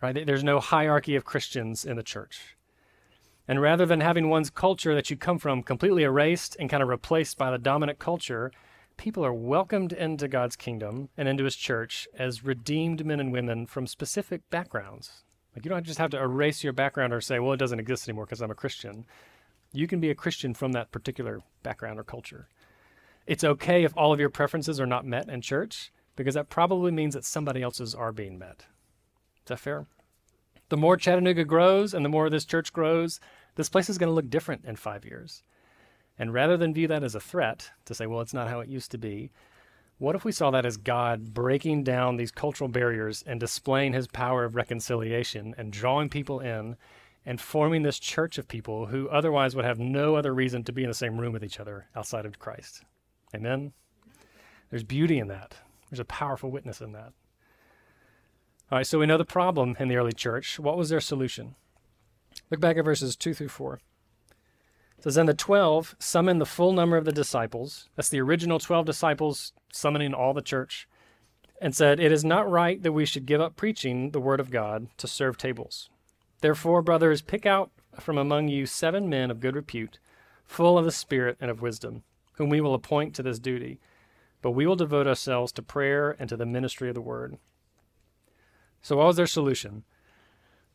Right? 0.00 0.24
There's 0.24 0.44
no 0.44 0.60
hierarchy 0.60 1.14
of 1.14 1.26
Christians 1.26 1.84
in 1.84 1.96
the 1.96 2.02
church. 2.02 2.56
And 3.46 3.60
rather 3.60 3.84
than 3.84 4.00
having 4.00 4.30
one's 4.30 4.48
culture 4.48 4.94
that 4.94 5.10
you 5.10 5.16
come 5.16 5.38
from 5.38 5.62
completely 5.62 6.04
erased 6.04 6.56
and 6.58 6.70
kind 6.70 6.82
of 6.82 6.88
replaced 6.88 7.36
by 7.36 7.50
the 7.50 7.58
dominant 7.58 7.98
culture, 7.98 8.50
people 9.00 9.24
are 9.24 9.32
welcomed 9.32 9.94
into 9.94 10.28
God's 10.28 10.56
kingdom 10.56 11.08
and 11.16 11.26
into 11.26 11.44
his 11.44 11.56
church 11.56 12.06
as 12.14 12.44
redeemed 12.44 13.06
men 13.06 13.18
and 13.18 13.32
women 13.32 13.64
from 13.64 13.86
specific 13.86 14.42
backgrounds. 14.50 15.24
Like 15.56 15.64
you 15.64 15.70
don't 15.70 15.86
just 15.86 15.98
have 15.98 16.10
to 16.10 16.20
erase 16.20 16.62
your 16.62 16.74
background 16.74 17.14
or 17.14 17.22
say, 17.22 17.38
well, 17.38 17.54
it 17.54 17.56
doesn't 17.56 17.80
exist 17.80 18.06
anymore 18.06 18.26
because 18.26 18.42
I'm 18.42 18.50
a 18.50 18.54
Christian. 18.54 19.06
You 19.72 19.86
can 19.86 20.00
be 20.00 20.10
a 20.10 20.14
Christian 20.14 20.52
from 20.52 20.72
that 20.72 20.92
particular 20.92 21.40
background 21.62 21.98
or 21.98 22.04
culture 22.04 22.48
It's 23.26 23.42
okay 23.42 23.84
if 23.84 23.96
all 23.96 24.12
of 24.12 24.20
your 24.20 24.28
preferences 24.28 24.78
are 24.78 24.86
not 24.86 25.06
met 25.06 25.30
in 25.30 25.40
church 25.40 25.90
because 26.14 26.34
that 26.34 26.50
probably 26.50 26.92
means 26.92 27.14
that 27.14 27.24
somebody 27.24 27.62
else's 27.62 27.94
are 27.94 28.12
being 28.12 28.38
met. 28.38 28.66
Is 29.38 29.46
that 29.46 29.60
fair? 29.60 29.86
The 30.68 30.76
more 30.76 30.98
Chattanooga 30.98 31.46
grows 31.46 31.94
and 31.94 32.04
the 32.04 32.10
more 32.10 32.28
this 32.28 32.44
church 32.44 32.70
grows, 32.70 33.18
this 33.54 33.70
place 33.70 33.88
is 33.88 33.96
going 33.96 34.10
to 34.10 34.14
look 34.14 34.28
different 34.28 34.66
in 34.66 34.76
five 34.76 35.06
years. 35.06 35.42
And 36.20 36.34
rather 36.34 36.58
than 36.58 36.74
view 36.74 36.86
that 36.88 37.02
as 37.02 37.14
a 37.14 37.20
threat 37.20 37.70
to 37.86 37.94
say, 37.94 38.04
well, 38.04 38.20
it's 38.20 38.34
not 38.34 38.48
how 38.48 38.60
it 38.60 38.68
used 38.68 38.90
to 38.90 38.98
be, 38.98 39.30
what 39.96 40.14
if 40.14 40.22
we 40.22 40.32
saw 40.32 40.50
that 40.50 40.66
as 40.66 40.76
God 40.76 41.32
breaking 41.32 41.82
down 41.82 42.16
these 42.16 42.30
cultural 42.30 42.68
barriers 42.68 43.24
and 43.26 43.40
displaying 43.40 43.94
his 43.94 44.06
power 44.06 44.44
of 44.44 44.54
reconciliation 44.54 45.54
and 45.56 45.72
drawing 45.72 46.10
people 46.10 46.38
in 46.38 46.76
and 47.24 47.40
forming 47.40 47.84
this 47.84 47.98
church 47.98 48.36
of 48.36 48.48
people 48.48 48.86
who 48.86 49.08
otherwise 49.08 49.56
would 49.56 49.64
have 49.64 49.78
no 49.78 50.14
other 50.14 50.34
reason 50.34 50.62
to 50.64 50.72
be 50.72 50.82
in 50.82 50.90
the 50.90 50.94
same 50.94 51.18
room 51.18 51.32
with 51.32 51.42
each 51.42 51.58
other 51.58 51.86
outside 51.96 52.26
of 52.26 52.38
Christ? 52.38 52.82
Amen? 53.34 53.72
There's 54.68 54.84
beauty 54.84 55.18
in 55.18 55.28
that, 55.28 55.56
there's 55.88 56.00
a 56.00 56.04
powerful 56.04 56.50
witness 56.50 56.82
in 56.82 56.92
that. 56.92 57.14
All 58.70 58.76
right, 58.76 58.86
so 58.86 58.98
we 58.98 59.06
know 59.06 59.16
the 59.16 59.24
problem 59.24 59.74
in 59.80 59.88
the 59.88 59.96
early 59.96 60.12
church. 60.12 60.60
What 60.60 60.76
was 60.76 60.90
their 60.90 61.00
solution? 61.00 61.56
Look 62.50 62.60
back 62.60 62.76
at 62.76 62.84
verses 62.84 63.16
2 63.16 63.32
through 63.32 63.48
4. 63.48 63.80
Says, 65.02 65.16
And 65.16 65.28
the 65.28 65.34
twelve 65.34 65.96
summoned 65.98 66.40
the 66.40 66.46
full 66.46 66.72
number 66.72 66.96
of 66.96 67.06
the 67.06 67.12
disciples. 67.12 67.88
That's 67.96 68.10
the 68.10 68.20
original 68.20 68.58
twelve 68.58 68.84
disciples 68.84 69.52
summoning 69.72 70.12
all 70.12 70.34
the 70.34 70.42
church, 70.42 70.86
and 71.60 71.74
said, 71.74 71.98
It 71.98 72.12
is 72.12 72.24
not 72.24 72.50
right 72.50 72.82
that 72.82 72.92
we 72.92 73.06
should 73.06 73.24
give 73.24 73.40
up 73.40 73.56
preaching 73.56 74.10
the 74.10 74.20
word 74.20 74.40
of 74.40 74.50
God 74.50 74.88
to 74.98 75.06
serve 75.06 75.38
tables. 75.38 75.88
Therefore, 76.40 76.82
brothers, 76.82 77.22
pick 77.22 77.46
out 77.46 77.70
from 77.98 78.18
among 78.18 78.48
you 78.48 78.66
seven 78.66 79.08
men 79.08 79.30
of 79.30 79.40
good 79.40 79.56
repute, 79.56 79.98
full 80.44 80.78
of 80.78 80.84
the 80.84 80.92
Spirit 80.92 81.36
and 81.40 81.50
of 81.50 81.62
wisdom, 81.62 82.02
whom 82.34 82.50
we 82.50 82.60
will 82.60 82.74
appoint 82.74 83.14
to 83.14 83.22
this 83.22 83.38
duty. 83.38 83.80
But 84.42 84.52
we 84.52 84.66
will 84.66 84.76
devote 84.76 85.06
ourselves 85.06 85.52
to 85.52 85.62
prayer 85.62 86.16
and 86.18 86.28
to 86.28 86.36
the 86.36 86.46
ministry 86.46 86.88
of 86.88 86.94
the 86.94 87.00
word. 87.00 87.36
So, 88.80 88.96
what 88.96 89.06
was 89.06 89.16
their 89.16 89.26
solution? 89.26 89.84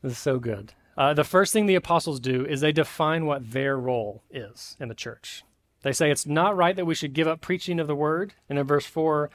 This 0.02 0.14
is 0.14 0.18
so 0.20 0.38
good. 0.38 0.74
Uh, 0.98 1.14
the 1.14 1.24
first 1.24 1.52
thing 1.52 1.66
the 1.66 1.76
apostles 1.76 2.20
do 2.20 2.46
is 2.46 2.62
they 2.62 2.72
define 2.72 3.26
what 3.26 3.52
their 3.52 3.78
role 3.78 4.24
is 4.30 4.78
in 4.80 4.88
the 4.88 4.96
church. 4.96 5.44
They 5.82 5.92
say 5.92 6.10
it's 6.10 6.26
not 6.26 6.56
right 6.56 6.76
that 6.76 6.86
we 6.86 6.96
should 6.96 7.14
give 7.14 7.28
up 7.28 7.42
preaching 7.42 7.80
of 7.80 7.88
the 7.88 7.96
word, 7.96 8.34
and 8.50 8.58
in 8.58 8.66
verse 8.66 8.86
4, 8.86 9.30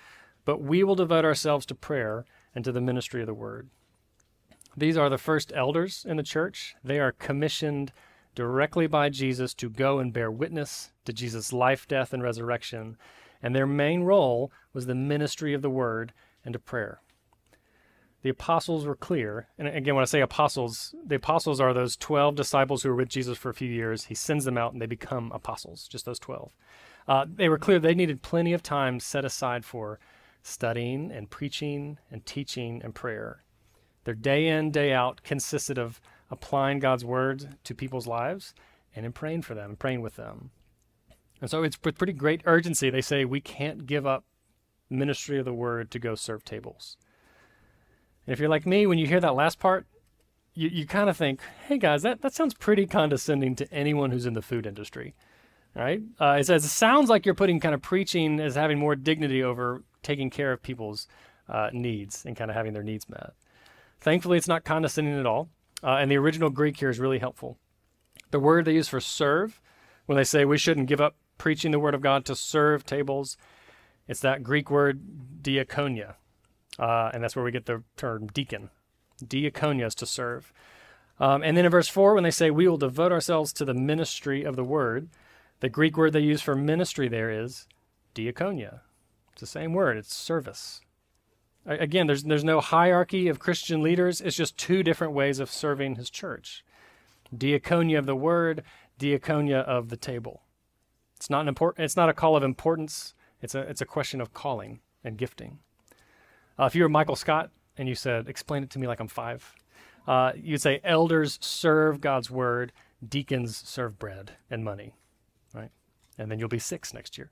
but 0.45 0.61
we 0.61 0.83
will 0.83 0.95
devote 0.95 1.25
ourselves 1.25 1.67
to 1.67 1.75
prayer 1.75 2.25
and 2.55 2.65
to 2.65 2.73
the 2.73 2.81
ministry 2.81 3.21
of 3.21 3.27
the 3.27 3.35
word. 3.35 3.69
These 4.77 4.97
are 4.97 5.11
the 5.11 5.19
first 5.19 5.53
elders 5.55 6.07
in 6.09 6.17
the 6.17 6.23
church. 6.23 6.75
They 6.83 6.99
are 6.99 7.13
commissioned 7.13 7.93
directly 8.35 8.87
by 8.87 9.11
Jesus 9.11 9.53
to 9.55 9.69
go 9.69 9.99
and 9.99 10.13
bear 10.13 10.31
witness 10.31 10.93
to 11.05 11.13
Jesus' 11.13 11.53
life, 11.53 11.87
death, 11.87 12.13
and 12.13 12.23
resurrection. 12.23 12.97
And 13.43 13.55
their 13.55 13.67
main 13.67 14.03
role 14.03 14.51
was 14.73 14.87
the 14.87 14.95
ministry 14.95 15.53
of 15.53 15.63
the 15.63 15.71
word 15.71 16.13
and 16.45 16.53
to 16.55 16.59
prayer 16.59 17.01
the 18.23 18.31
apostles 18.31 18.85
were 18.85 18.95
clear. 18.95 19.49
And 19.59 19.69
again, 19.69 19.95
when 19.95 20.03
I 20.03 20.07
say 20.07 20.21
apostles, 20.21 20.95
the 21.07 21.17
apostles 21.17 21.61
are 21.61 21.73
those 21.73 21.97
12 21.97 22.35
disciples 22.35 22.83
who 22.83 22.91
were 22.91 22.97
with 22.97 23.09
Jesus 23.09 23.39
for 23.39 23.49
a 23.49 23.55
few 23.55 23.69
years. 23.69 24.07
He 24.07 24.15
sends 24.15 24.45
them 24.45 24.59
out 24.59 24.73
and 24.73 24.83
they 24.83 24.87
become 24.87 25.33
apostles, 25.33 25.89
just 25.89 26.05
those 26.05 26.19
12. 26.19 26.55
Uh, 27.09 27.27
they 27.35 27.49
were 27.49 27.59
clear 27.59 27.79
they 27.79 27.95
needed 27.95 28.23
plenty 28.23 28.53
of 28.53 28.63
time 28.63 29.01
set 29.01 29.25
aside 29.25 29.65
for 29.65 29.99
studying 30.43 31.11
and 31.11 31.31
preaching 31.31 31.99
and 32.11 32.25
teaching 32.27 32.81
and 32.85 32.95
prayer. 32.95 33.43
Their 34.05 34.15
day 34.15 34.49
in, 34.49 34.71
day 34.71 34.93
out 34.93 35.23
consisted 35.23 35.79
of 35.79 36.01
applying 36.31 36.79
God's 36.79 37.05
word 37.05 37.57
to 37.65 37.75
people's 37.75 38.07
lives 38.07 38.55
and 38.95 39.07
in 39.07 39.13
praying 39.13 39.43
for 39.43 39.55
them 39.55 39.71
and 39.71 39.79
praying 39.79 40.03
with 40.03 40.17
them. 40.17 40.51
And 41.41 41.51
so 41.51 41.63
it's 41.63 41.79
with 41.83 41.97
pretty 41.99 42.13
great 42.13 42.43
urgency. 42.45 42.91
They 42.91 43.01
say 43.01 43.25
we 43.25 43.41
can't 43.41 43.87
give 43.87 44.07
up 44.07 44.25
ministry 44.91 45.39
of 45.39 45.45
the 45.45 45.55
word 45.55 45.91
to 45.93 45.99
go 45.99 46.15
serve 46.15 46.45
tables. 46.45 46.97
And 48.27 48.33
if 48.33 48.41
you're 48.41 48.49
like 48.49 48.67
me, 48.67 48.87
when 48.87 48.99
you 48.99 49.07
hear 49.07 49.21
that 49.21 49.35
last 49.35 49.59
part, 49.59 49.87
you, 50.55 50.69
you 50.69 50.87
kind 50.87 51.09
of 51.09 51.17
think, 51.17 51.41
hey 51.69 51.79
guys, 51.79 52.03
that, 52.03 52.23
that 52.23 52.35
sounds 52.35 52.55
pretty 52.55 52.87
condescending 52.87 53.55
to 53.57 53.73
anyone 53.73 54.11
who's 54.11 54.27
in 54.27 54.35
the 54.35 54.43
food 54.43 54.67
industry. 54.67 55.15
Right? 55.75 56.03
Uh, 56.21 56.37
it 56.41 56.47
says 56.47 56.65
it 56.65 56.69
sounds 56.69 57.09
like 57.09 57.25
you're 57.25 57.35
putting 57.35 57.61
kind 57.61 57.75
of 57.75 57.83
preaching 57.83 58.41
as 58.41 58.57
having 58.57 58.79
more 58.79 58.97
dignity 58.97 59.43
over 59.43 59.85
taking 60.03 60.29
care 60.29 60.53
of 60.53 60.63
people's 60.63 61.07
uh, 61.49 61.71
needs 61.73 62.25
and 62.25 62.37
kind 62.37 62.51
of 62.51 62.57
having 62.57 62.73
their 62.73 62.83
needs 62.83 63.09
met. 63.09 63.35
Thankfully, 64.01 64.37
it's 64.37 64.49
not 64.49 64.65
condescending 64.65 65.19
at 65.19 65.27
all. 65.27 65.49
Uh, 65.83 65.97
and 65.97 66.11
the 66.11 66.17
original 66.17 66.51
Greek 66.51 66.79
here 66.79 66.91
is 66.91 66.99
really 66.99 67.19
helpful. 67.19 67.57
The 68.31 68.41
word 68.41 68.65
they 68.65 68.75
use 68.75 68.89
for 68.89 69.01
serve, 69.01 69.61
when 70.07 70.17
they 70.17 70.25
say 70.25 70.45
we 70.45 70.59
shouldn't 70.59 70.89
give 70.89 71.01
up 71.01 71.17
preaching 71.39 71.71
the 71.71 71.79
word 71.79 71.95
of 71.95 72.01
God 72.01 72.25
to 72.27 72.37
serve 72.37 72.85
tables, 72.85 73.37
it's 74.07 74.21
that 74.21 74.43
Greek 74.43 74.71
word 74.71 75.01
diakonia, 75.43 76.15
uh, 76.81 77.11
and 77.13 77.23
that's 77.23 77.37
where 77.37 77.45
we 77.45 77.53
get 77.53 77.67
the 77.67 77.85
term 77.97 78.27
deacon. 78.29 78.71
Diakonia 79.23 79.87
is 79.87 79.95
to 79.97 80.07
serve. 80.07 80.53
Um, 81.21 81.43
and 81.43 81.57
then 81.57 81.67
in 81.67 81.71
verse 81.71 81.89
4, 81.89 82.15
when 82.15 82.25
they 82.25 82.31
say, 82.31 82.51
We 82.51 82.67
will 82.67 82.79
devote 82.79 83.13
ourselves 83.13 83.53
to 83.53 83.65
the 83.65 83.75
ministry 83.75 84.43
of 84.43 84.57
the 84.57 84.65
word, 84.65 85.11
the 85.61 85.69
Greek 85.69 85.97
word 85.97 86.15
they 86.15 86.21
use 86.21 86.41
for 86.41 86.57
ministry 86.57 87.07
there 87.07 87.31
is 87.31 87.69
diaconia. 88.15 88.81
It's 89.33 89.43
the 89.43 89.47
same 89.47 89.75
word, 89.75 89.99
it's 89.99 90.15
service. 90.15 90.81
Again, 91.67 92.07
there's, 92.07 92.25
there's 92.25 92.43
no 92.43 92.61
hierarchy 92.61 93.29
of 93.29 93.39
Christian 93.39 93.83
leaders, 93.83 94.23
it's 94.23 94.37
just 94.37 94.57
two 94.57 94.83
different 94.83 95.13
ways 95.13 95.39
of 95.39 95.51
serving 95.51 95.97
his 95.97 96.11
church 96.11 96.65
diaconia 97.37 97.97
of 97.97 98.07
the 98.07 98.17
word, 98.17 98.65
diaconia 98.99 99.63
of 99.63 99.89
the 99.89 99.97
table. 99.97 100.43
It's 101.15 101.31
not, 101.31 101.43
an 101.43 101.49
important, 101.49 101.85
it's 101.85 101.97
not 101.97 102.09
a 102.09 102.15
call 102.15 102.35
of 102.35 102.43
importance, 102.43 103.15
it's 103.41 103.55
a, 103.55 103.61
it's 103.61 103.81
a 103.81 103.87
question 103.87 104.21
of 104.21 104.33
calling 104.35 104.81
and 105.05 105.17
gifting. 105.17 105.61
Uh, 106.61 106.67
if 106.67 106.75
you 106.75 106.83
were 106.83 106.89
Michael 106.91 107.17
Scott 107.17 107.51
and 107.79 107.89
you 107.89 107.95
said, 107.95 108.29
explain 108.29 108.63
it 108.63 108.71
to 108.71 108.79
me 108.79 108.87
like 108.87 109.01
I'm 109.01 109.09
five, 109.09 109.55
uh, 110.07 110.33
you'd 110.37 110.61
say, 110.61 110.81
elders 110.85 111.39
serve 111.41 112.03
God's 112.03 112.31
word, 112.31 112.73
deacons 113.07 113.57
serve 113.57 113.99
bread 113.99 114.33
and 114.51 114.63
money, 114.63 114.95
right? 115.55 115.71
And 116.19 116.31
then 116.31 116.39
you'll 116.39 116.51
be 116.51 116.59
six 116.59 116.93
next 116.93 117.17
year. 117.17 117.31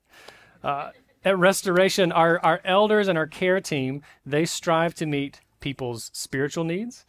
Uh, 0.63 0.91
at 1.23 1.37
Restoration, 1.37 2.11
our, 2.11 2.43
our 2.43 2.59
elders 2.63 3.07
and 3.07 3.19
our 3.19 3.27
care 3.27 3.61
team, 3.61 4.01
they 4.25 4.45
strive 4.45 4.95
to 4.95 5.05
meet 5.05 5.41
people's 5.59 6.09
spiritual 6.11 6.63
needs, 6.63 7.05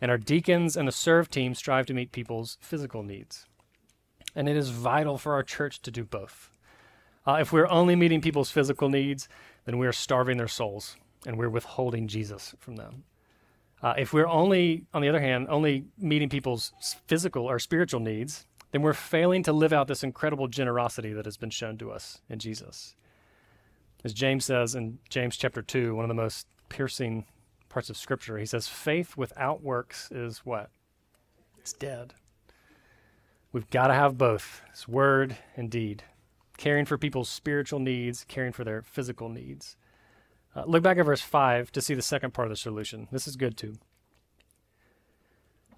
and 0.00 0.10
our 0.10 0.18
deacons 0.18 0.76
and 0.76 0.88
the 0.88 0.92
serve 0.92 1.30
team 1.30 1.54
strive 1.54 1.86
to 1.86 1.94
meet 1.94 2.10
people's 2.10 2.58
physical 2.60 3.04
needs. 3.04 3.46
And 4.34 4.48
it 4.48 4.56
is 4.56 4.70
vital 4.70 5.18
for 5.18 5.34
our 5.34 5.42
church 5.44 5.82
to 5.82 5.92
do 5.92 6.02
both. 6.04 6.50
Uh, 7.26 7.34
if 7.34 7.52
we're 7.52 7.68
only 7.68 7.94
meeting 7.94 8.20
people's 8.20 8.50
physical 8.50 8.88
needs, 8.88 9.28
then 9.66 9.78
we 9.78 9.86
are 9.86 9.92
starving 9.92 10.36
their 10.38 10.48
souls 10.48 10.96
and 11.26 11.36
we're 11.36 11.50
withholding 11.50 12.08
Jesus 12.08 12.54
from 12.58 12.76
them. 12.76 13.04
Uh, 13.82 13.94
if 13.96 14.12
we're 14.12 14.26
only, 14.26 14.86
on 14.92 15.02
the 15.02 15.08
other 15.08 15.20
hand, 15.20 15.46
only 15.48 15.86
meeting 15.98 16.28
people's 16.28 16.72
physical 17.06 17.44
or 17.44 17.58
spiritual 17.58 18.00
needs, 18.00 18.46
then 18.72 18.82
we're 18.82 18.92
failing 18.92 19.42
to 19.42 19.52
live 19.52 19.72
out 19.72 19.88
this 19.88 20.02
incredible 20.02 20.48
generosity 20.48 21.12
that 21.12 21.24
has 21.24 21.36
been 21.36 21.50
shown 21.50 21.78
to 21.78 21.90
us 21.90 22.20
in 22.28 22.38
Jesus. 22.38 22.94
As 24.04 24.12
James 24.12 24.44
says 24.44 24.74
in 24.74 24.98
James 25.08 25.36
chapter 25.36 25.62
2, 25.62 25.94
one 25.94 26.04
of 26.04 26.08
the 26.08 26.14
most 26.14 26.46
piercing 26.68 27.26
parts 27.68 27.90
of 27.90 27.96
Scripture, 27.96 28.38
he 28.38 28.46
says, 28.46 28.68
faith 28.68 29.16
without 29.16 29.62
works 29.62 30.10
is 30.10 30.38
what? 30.38 30.70
It's 31.58 31.72
dead. 31.72 32.14
We've 33.52 33.68
got 33.70 33.88
to 33.88 33.94
have 33.94 34.16
both. 34.16 34.62
It's 34.70 34.86
word 34.86 35.36
and 35.56 35.70
deed. 35.70 36.04
Caring 36.56 36.84
for 36.84 36.96
people's 36.96 37.28
spiritual 37.28 37.80
needs, 37.80 38.24
caring 38.28 38.52
for 38.52 38.64
their 38.64 38.82
physical 38.82 39.28
needs. 39.28 39.76
Uh, 40.54 40.64
look 40.66 40.82
back 40.82 40.98
at 40.98 41.06
verse 41.06 41.20
5 41.20 41.70
to 41.72 41.80
see 41.80 41.94
the 41.94 42.02
second 42.02 42.34
part 42.34 42.46
of 42.46 42.50
the 42.50 42.56
solution. 42.56 43.08
This 43.12 43.28
is 43.28 43.36
good 43.36 43.56
too. 43.56 43.74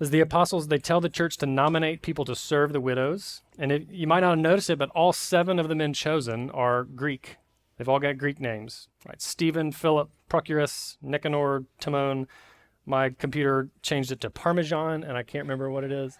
As 0.01 0.11
the 0.11 0.21
apostles, 0.21 0.69
they 0.69 0.79
tell 0.79 1.01
the 1.01 1.09
church 1.09 1.37
to 1.39 1.47
nominate 1.47 2.03
people 2.03 2.25
to 2.25 2.35
serve 2.35 2.73
the 2.73 2.81
widows. 2.81 3.43
And 3.59 3.71
it, 3.71 3.89
you 3.91 4.07
might 4.07 4.21
not 4.21 4.31
have 4.31 4.39
noticed 4.39 4.71
it, 4.71 4.79
but 4.79 4.91
all 4.91 5.13
seven 5.13 5.59
of 5.59 5.69
the 5.69 5.75
men 5.75 5.93
chosen 5.93 6.51
are 6.51 6.85
Greek. 6.85 7.37
They've 7.77 7.89
all 7.89 8.01
got 8.01 8.19
Greek 8.19 8.41
names, 8.41 8.89
right? 9.07 9.21
Stephen, 9.21 9.71
Philip, 9.71 10.11
Prochorus, 10.29 10.97
Nicanor, 11.03 11.65
Timon. 11.79 12.27
My 12.85 13.11
computer 13.11 13.69
changed 13.83 14.11
it 14.11 14.21
to 14.23 14.31
Parmesan, 14.31 15.05
and 15.05 15.17
I 15.17 15.23
can't 15.23 15.45
remember 15.45 15.71
what 15.71 15.85
it 15.85 15.93
is. 15.93 16.19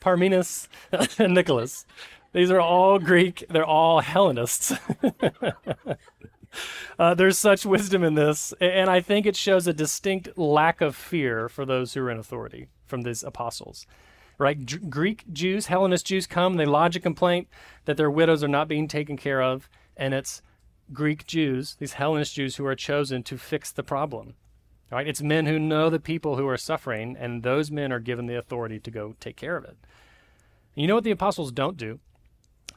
Parmenas 0.00 0.68
and 1.18 1.32
Nicholas. 1.34 1.86
These 2.32 2.50
are 2.50 2.60
all 2.60 2.98
Greek. 2.98 3.44
They're 3.48 3.64
all 3.64 4.00
Hellenists. 4.00 4.72
Uh, 6.96 7.12
there's 7.12 7.36
such 7.36 7.66
wisdom 7.66 8.04
in 8.04 8.14
this, 8.14 8.54
and 8.60 8.88
I 8.88 9.00
think 9.00 9.26
it 9.26 9.34
shows 9.34 9.66
a 9.66 9.72
distinct 9.72 10.38
lack 10.38 10.80
of 10.80 10.94
fear 10.94 11.48
for 11.48 11.66
those 11.66 11.92
who 11.92 12.02
are 12.02 12.10
in 12.10 12.20
authority 12.20 12.68
from 12.86 13.02
these 13.02 13.24
apostles. 13.24 13.84
Right? 14.38 14.64
G- 14.64 14.78
Greek 14.78 15.24
Jews, 15.32 15.66
Hellenist 15.66 16.06
Jews 16.06 16.28
come, 16.28 16.54
they 16.54 16.66
lodge 16.66 16.94
a 16.94 17.00
complaint 17.00 17.48
that 17.86 17.96
their 17.96 18.12
widows 18.12 18.44
are 18.44 18.48
not 18.48 18.68
being 18.68 18.86
taken 18.86 19.16
care 19.16 19.42
of, 19.42 19.68
and 19.96 20.14
it's 20.14 20.40
Greek 20.92 21.26
Jews, 21.26 21.74
these 21.80 21.94
Hellenist 21.94 22.34
Jews, 22.34 22.56
who 22.56 22.66
are 22.66 22.76
chosen 22.76 23.24
to 23.24 23.36
fix 23.36 23.72
the 23.72 23.82
problem. 23.82 24.34
Right? 24.92 25.08
It's 25.08 25.22
men 25.22 25.46
who 25.46 25.58
know 25.58 25.90
the 25.90 25.98
people 25.98 26.36
who 26.36 26.46
are 26.46 26.56
suffering, 26.56 27.16
and 27.18 27.42
those 27.42 27.72
men 27.72 27.92
are 27.92 27.98
given 27.98 28.26
the 28.26 28.38
authority 28.38 28.78
to 28.78 28.90
go 28.92 29.16
take 29.18 29.36
care 29.36 29.56
of 29.56 29.64
it. 29.64 29.76
And 30.76 30.82
you 30.82 30.86
know 30.86 30.94
what 30.94 31.04
the 31.04 31.10
apostles 31.10 31.50
don't 31.50 31.76
do? 31.76 31.98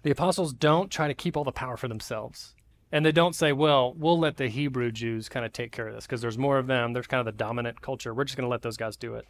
The 0.01 0.11
apostles 0.11 0.53
don't 0.53 0.89
try 0.89 1.07
to 1.07 1.13
keep 1.13 1.37
all 1.37 1.43
the 1.43 1.51
power 1.51 1.77
for 1.77 1.87
themselves. 1.87 2.55
And 2.91 3.05
they 3.05 3.11
don't 3.11 3.35
say, 3.35 3.51
well, 3.51 3.93
we'll 3.97 4.17
let 4.17 4.37
the 4.37 4.47
Hebrew 4.47 4.91
Jews 4.91 5.27
kind 5.27 5.45
of 5.45 5.51
take 5.51 5.71
care 5.71 5.89
of 5.89 5.95
this 5.95 6.05
because 6.05 6.21
there's 6.21 6.37
more 6.37 6.57
of 6.57 6.67
them. 6.67 6.93
There's 6.93 7.07
kind 7.07 7.19
of 7.19 7.25
the 7.25 7.37
dominant 7.37 7.81
culture. 7.81 8.13
We're 8.13 8.23
just 8.23 8.37
going 8.37 8.45
to 8.45 8.51
let 8.51 8.61
those 8.61 8.77
guys 8.77 8.95
do 8.95 9.15
it. 9.15 9.25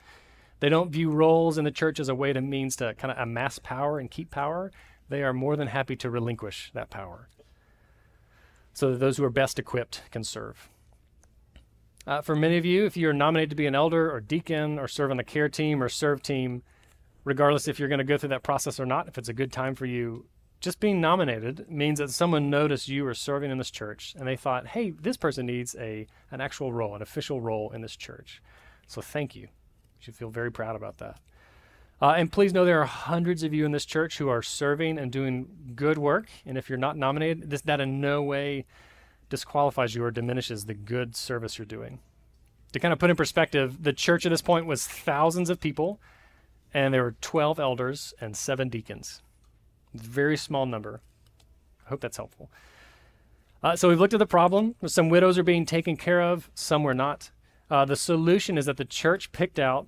They 0.59 0.69
don't 0.69 0.91
view 0.91 1.09
roles 1.09 1.57
in 1.57 1.65
the 1.65 1.71
church 1.71 1.99
as 1.99 2.09
a 2.09 2.15
way 2.15 2.33
to 2.33 2.41
means 2.41 2.75
to 2.77 2.93
kind 2.95 3.11
of 3.11 3.17
amass 3.17 3.59
power 3.59 3.99
and 3.99 4.09
keep 4.11 4.31
power. 4.31 4.71
They 5.09 5.23
are 5.23 5.33
more 5.33 5.55
than 5.55 5.67
happy 5.67 5.95
to 5.97 6.09
relinquish 6.09 6.71
that 6.73 6.89
power 6.89 7.29
so 8.73 8.91
that 8.91 8.99
those 8.99 9.17
who 9.17 9.23
are 9.23 9.31
best 9.31 9.57
equipped 9.57 10.03
can 10.11 10.23
serve. 10.23 10.69
Uh, 12.05 12.21
for 12.21 12.35
many 12.35 12.57
of 12.57 12.65
you, 12.65 12.85
if 12.85 12.95
you're 12.95 13.11
nominated 13.11 13.49
to 13.49 13.55
be 13.55 13.65
an 13.65 13.75
elder 13.75 14.11
or 14.11 14.21
deacon 14.21 14.77
or 14.77 14.87
serve 14.87 15.11
on 15.11 15.17
the 15.17 15.23
care 15.23 15.49
team 15.49 15.81
or 15.81 15.89
serve 15.89 16.21
team, 16.21 16.61
regardless 17.23 17.67
if 17.67 17.79
you're 17.79 17.89
going 17.89 17.97
to 17.97 18.05
go 18.05 18.17
through 18.17 18.29
that 18.29 18.43
process 18.43 18.79
or 18.79 18.85
not, 18.85 19.07
if 19.07 19.17
it's 19.17 19.29
a 19.29 19.33
good 19.33 19.51
time 19.51 19.75
for 19.75 19.85
you, 19.85 20.25
just 20.59 20.79
being 20.79 20.99
nominated 20.99 21.69
means 21.69 21.99
that 21.99 22.09
someone 22.09 22.49
noticed 22.49 22.87
you 22.87 23.03
were 23.03 23.13
serving 23.13 23.51
in 23.51 23.57
this 23.57 23.71
church 23.71 24.15
and 24.17 24.27
they 24.27 24.35
thought, 24.35 24.67
hey, 24.67 24.91
this 24.91 25.17
person 25.17 25.45
needs 25.45 25.75
a 25.79 26.07
an 26.31 26.41
actual 26.41 26.73
role, 26.73 26.95
an 26.95 27.01
official 27.01 27.41
role 27.41 27.71
in 27.71 27.81
this 27.81 27.95
church. 27.95 28.41
So 28.87 29.01
thank 29.01 29.35
you. 29.35 29.43
You 29.43 29.49
should 29.99 30.15
feel 30.15 30.29
very 30.29 30.51
proud 30.51 30.75
about 30.75 30.97
that. 30.97 31.19
Uh, 31.99 32.13
and 32.17 32.31
please 32.31 32.53
know 32.53 32.63
there 32.63 32.81
are 32.81 32.85
hundreds 32.85 33.43
of 33.43 33.53
you 33.53 33.65
in 33.65 33.71
this 33.71 33.85
church 33.85 34.17
who 34.17 34.29
are 34.29 34.43
serving 34.43 34.99
and 34.99 35.11
doing 35.11 35.47
good 35.75 35.97
work. 35.97 36.27
And 36.45 36.57
if 36.57 36.69
you're 36.69 36.77
not 36.77 36.95
nominated, 36.95 37.49
this 37.49 37.61
that 37.61 37.81
in 37.81 37.99
no 37.99 38.21
way 38.21 38.65
disqualifies 39.29 39.95
you 39.95 40.03
or 40.03 40.11
diminishes 40.11 40.65
the 40.65 40.73
good 40.73 41.15
service 41.15 41.57
you're 41.57 41.65
doing. 41.65 41.99
To 42.73 42.79
kind 42.79 42.93
of 42.93 42.99
put 42.99 43.09
in 43.09 43.15
perspective, 43.15 43.83
the 43.83 43.93
church 43.93 44.25
at 44.25 44.29
this 44.29 44.41
point 44.41 44.65
was 44.65 44.85
thousands 44.85 45.49
of 45.49 45.59
people, 45.59 45.99
and 46.73 46.93
there 46.93 47.03
were 47.03 47.15
12 47.21 47.59
elders 47.59 48.13
and 48.21 48.37
seven 48.37 48.69
deacons. 48.69 49.21
Very 50.01 50.38
small 50.38 50.66
number. 50.66 51.01
I 51.86 51.89
hope 51.89 52.01
that's 52.01 52.18
helpful. 52.18 52.50
Uh, 53.63 53.75
so 53.75 53.89
we've 53.89 54.00
looked 54.00 54.13
at 54.13 54.20
the 54.20 54.25
problem. 54.25 54.75
Some 54.86 55.10
widows 55.10 55.38
are 55.38 55.44
being 55.44 55.66
taken 55.66 55.98
care 55.98 56.22
of, 56.22 56.50
some 56.54 56.84
were 56.84 56.94
not. 56.94 57.32
Uh, 57.70 57.86
the 57.86 57.96
solution 57.96 58.58
is 58.58 58.66
that 58.66 58.77
the 58.77 58.86
church 58.86 59.32
picked 59.32 59.60
out 59.60 59.88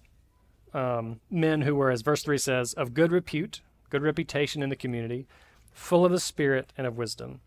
um, 0.74 1.20
men 1.30 1.62
who 1.62 1.76
were, 1.76 1.92
as 1.92 2.02
verse 2.02 2.24
3 2.24 2.38
says, 2.38 2.74
of 2.74 2.94
good 2.94 3.12
repute, 3.12 3.62
good 3.90 4.02
reputation 4.02 4.62
in 4.62 4.70
the 4.70 4.76
community, 4.76 5.28
full 5.72 6.06
of 6.06 6.12
the 6.12 6.20
Spirit 6.20 6.74
and 6.78 6.86
of 6.86 6.98
wisdom. 6.98 7.42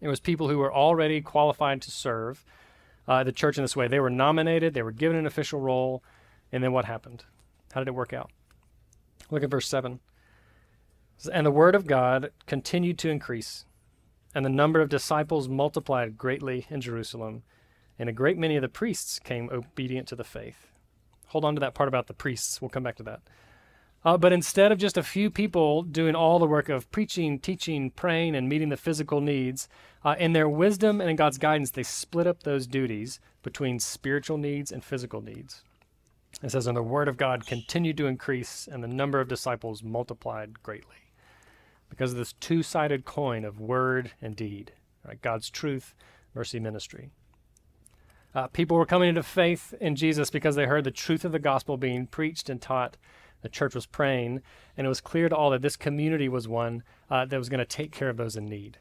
It 0.00 0.08
was 0.08 0.20
people 0.20 0.48
who 0.48 0.58
were 0.58 0.72
already 0.72 1.20
qualified 1.20 1.82
to 1.82 1.90
serve 1.90 2.44
uh, 3.08 3.24
the 3.24 3.32
church 3.32 3.56
in 3.56 3.64
this 3.64 3.76
way. 3.76 3.88
They 3.88 4.00
were 4.00 4.10
nominated, 4.10 4.74
they 4.74 4.82
were 4.82 4.92
given 4.92 5.16
an 5.16 5.26
official 5.26 5.60
role, 5.60 6.02
and 6.52 6.62
then 6.62 6.72
what 6.72 6.84
happened? 6.84 7.24
How 7.72 7.80
did 7.80 7.88
it 7.88 7.94
work 7.94 8.12
out? 8.12 8.30
Look 9.30 9.42
at 9.42 9.50
verse 9.50 9.68
7. 9.68 10.00
And 11.32 11.46
the 11.46 11.50
word 11.50 11.74
of 11.74 11.86
God 11.86 12.30
continued 12.46 12.98
to 12.98 13.10
increase, 13.10 13.64
and 14.34 14.44
the 14.44 14.50
number 14.50 14.80
of 14.80 14.88
disciples 14.88 15.48
multiplied 15.48 16.18
greatly 16.18 16.66
in 16.68 16.80
Jerusalem, 16.80 17.42
and 17.98 18.08
a 18.08 18.12
great 18.12 18.36
many 18.36 18.56
of 18.56 18.62
the 18.62 18.68
priests 18.68 19.18
came 19.18 19.48
obedient 19.50 20.08
to 20.08 20.16
the 20.16 20.24
faith. 20.24 20.68
Hold 21.28 21.44
on 21.44 21.54
to 21.54 21.60
that 21.60 21.74
part 21.74 21.88
about 21.88 22.06
the 22.06 22.14
priests. 22.14 22.60
We'll 22.60 22.68
come 22.68 22.82
back 22.82 22.96
to 22.96 23.02
that. 23.04 23.20
Uh, 24.04 24.16
but 24.16 24.32
instead 24.32 24.70
of 24.70 24.78
just 24.78 24.96
a 24.96 25.02
few 25.02 25.30
people 25.30 25.82
doing 25.82 26.14
all 26.14 26.38
the 26.38 26.46
work 26.46 26.68
of 26.68 26.88
preaching, 26.92 27.40
teaching, 27.40 27.90
praying, 27.90 28.36
and 28.36 28.48
meeting 28.48 28.68
the 28.68 28.76
physical 28.76 29.20
needs, 29.20 29.68
uh, 30.04 30.14
in 30.18 30.32
their 30.32 30.48
wisdom 30.48 31.00
and 31.00 31.10
in 31.10 31.16
God's 31.16 31.38
guidance, 31.38 31.72
they 31.72 31.82
split 31.82 32.26
up 32.26 32.42
those 32.42 32.68
duties 32.68 33.18
between 33.42 33.80
spiritual 33.80 34.38
needs 34.38 34.70
and 34.70 34.84
physical 34.84 35.20
needs. 35.20 35.64
It 36.42 36.50
says, 36.50 36.66
And 36.66 36.76
the 36.76 36.82
word 36.82 37.08
of 37.08 37.16
God 37.16 37.46
continued 37.46 37.96
to 37.96 38.06
increase, 38.06 38.68
and 38.70 38.84
the 38.84 38.88
number 38.88 39.20
of 39.20 39.28
disciples 39.28 39.82
multiplied 39.82 40.62
greatly. 40.62 41.05
Because 41.88 42.12
of 42.12 42.18
this 42.18 42.34
two 42.34 42.62
sided 42.62 43.04
coin 43.04 43.44
of 43.44 43.60
word 43.60 44.12
and 44.20 44.34
deed, 44.34 44.72
right? 45.06 45.20
God's 45.20 45.50
truth, 45.50 45.94
mercy, 46.34 46.60
ministry. 46.60 47.10
Uh, 48.34 48.48
people 48.48 48.76
were 48.76 48.84
coming 48.84 49.08
into 49.08 49.22
faith 49.22 49.72
in 49.80 49.96
Jesus 49.96 50.28
because 50.28 50.56
they 50.56 50.66
heard 50.66 50.84
the 50.84 50.90
truth 50.90 51.24
of 51.24 51.32
the 51.32 51.38
gospel 51.38 51.76
being 51.76 52.06
preached 52.06 52.50
and 52.50 52.60
taught 52.60 52.96
the 53.42 53.48
church 53.48 53.74
was 53.74 53.86
praying, 53.86 54.42
and 54.76 54.86
it 54.86 54.88
was 54.88 55.00
clear 55.00 55.28
to 55.28 55.36
all 55.36 55.50
that 55.50 55.62
this 55.62 55.76
community 55.76 56.28
was 56.28 56.48
one 56.48 56.82
uh, 57.10 57.24
that 57.24 57.38
was 57.38 57.48
going 57.48 57.58
to 57.58 57.64
take 57.64 57.92
care 57.92 58.08
of 58.08 58.16
those 58.16 58.36
in 58.36 58.46
need. 58.46 58.78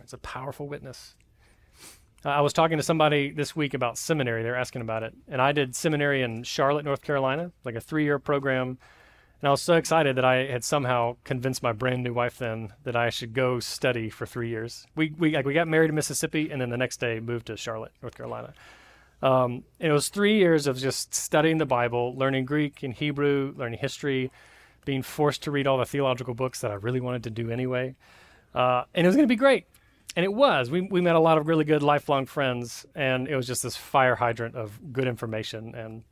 It's 0.00 0.12
a 0.12 0.18
powerful 0.18 0.68
witness. 0.68 1.16
Uh, 2.24 2.30
I 2.30 2.40
was 2.40 2.52
talking 2.52 2.78
to 2.78 2.82
somebody 2.82 3.30
this 3.30 3.54
week 3.54 3.74
about 3.74 3.98
seminary. 3.98 4.42
They're 4.42 4.56
asking 4.56 4.82
about 4.82 5.02
it. 5.02 5.14
And 5.28 5.42
I 5.42 5.52
did 5.52 5.76
seminary 5.76 6.22
in 6.22 6.42
Charlotte, 6.44 6.84
North 6.84 7.02
Carolina, 7.02 7.52
like 7.64 7.74
a 7.74 7.80
three 7.80 8.04
year 8.04 8.18
program. 8.18 8.78
And 9.40 9.48
I 9.48 9.50
was 9.50 9.62
so 9.62 9.74
excited 9.74 10.16
that 10.16 10.24
I 10.24 10.46
had 10.46 10.64
somehow 10.64 11.16
convinced 11.22 11.62
my 11.62 11.72
brand 11.72 12.02
new 12.02 12.12
wife 12.12 12.38
then 12.38 12.72
that 12.82 12.96
I 12.96 13.10
should 13.10 13.34
go 13.34 13.60
study 13.60 14.10
for 14.10 14.26
three 14.26 14.48
years. 14.48 14.84
We, 14.96 15.14
we, 15.16 15.32
like, 15.32 15.46
we 15.46 15.54
got 15.54 15.68
married 15.68 15.90
in 15.90 15.94
Mississippi 15.94 16.50
and 16.50 16.60
then 16.60 16.70
the 16.70 16.76
next 16.76 16.98
day 16.98 17.20
moved 17.20 17.46
to 17.46 17.56
Charlotte, 17.56 17.92
North 18.02 18.16
Carolina. 18.16 18.52
Um, 19.22 19.64
it 19.78 19.90
was 19.90 20.08
three 20.08 20.38
years 20.38 20.66
of 20.66 20.78
just 20.78 21.14
studying 21.14 21.58
the 21.58 21.66
Bible, 21.66 22.16
learning 22.16 22.46
Greek 22.46 22.82
and 22.82 22.92
Hebrew, 22.94 23.54
learning 23.56 23.78
history, 23.78 24.30
being 24.84 25.02
forced 25.02 25.42
to 25.44 25.50
read 25.50 25.66
all 25.66 25.78
the 25.78 25.86
theological 25.86 26.34
books 26.34 26.60
that 26.60 26.70
I 26.70 26.74
really 26.74 27.00
wanted 27.00 27.24
to 27.24 27.30
do 27.30 27.50
anyway. 27.50 27.94
Uh, 28.54 28.84
and 28.94 29.04
it 29.04 29.08
was 29.08 29.16
going 29.16 29.28
to 29.28 29.32
be 29.32 29.36
great. 29.36 29.66
And 30.16 30.24
it 30.24 30.32
was. 30.32 30.70
We, 30.70 30.80
we 30.80 31.00
met 31.00 31.14
a 31.14 31.20
lot 31.20 31.38
of 31.38 31.46
really 31.46 31.64
good 31.64 31.82
lifelong 31.82 32.26
friends, 32.26 32.86
and 32.94 33.28
it 33.28 33.36
was 33.36 33.46
just 33.46 33.62
this 33.62 33.76
fire 33.76 34.16
hydrant 34.16 34.56
of 34.56 34.92
good 34.92 35.06
information 35.06 35.74
and 35.74 36.02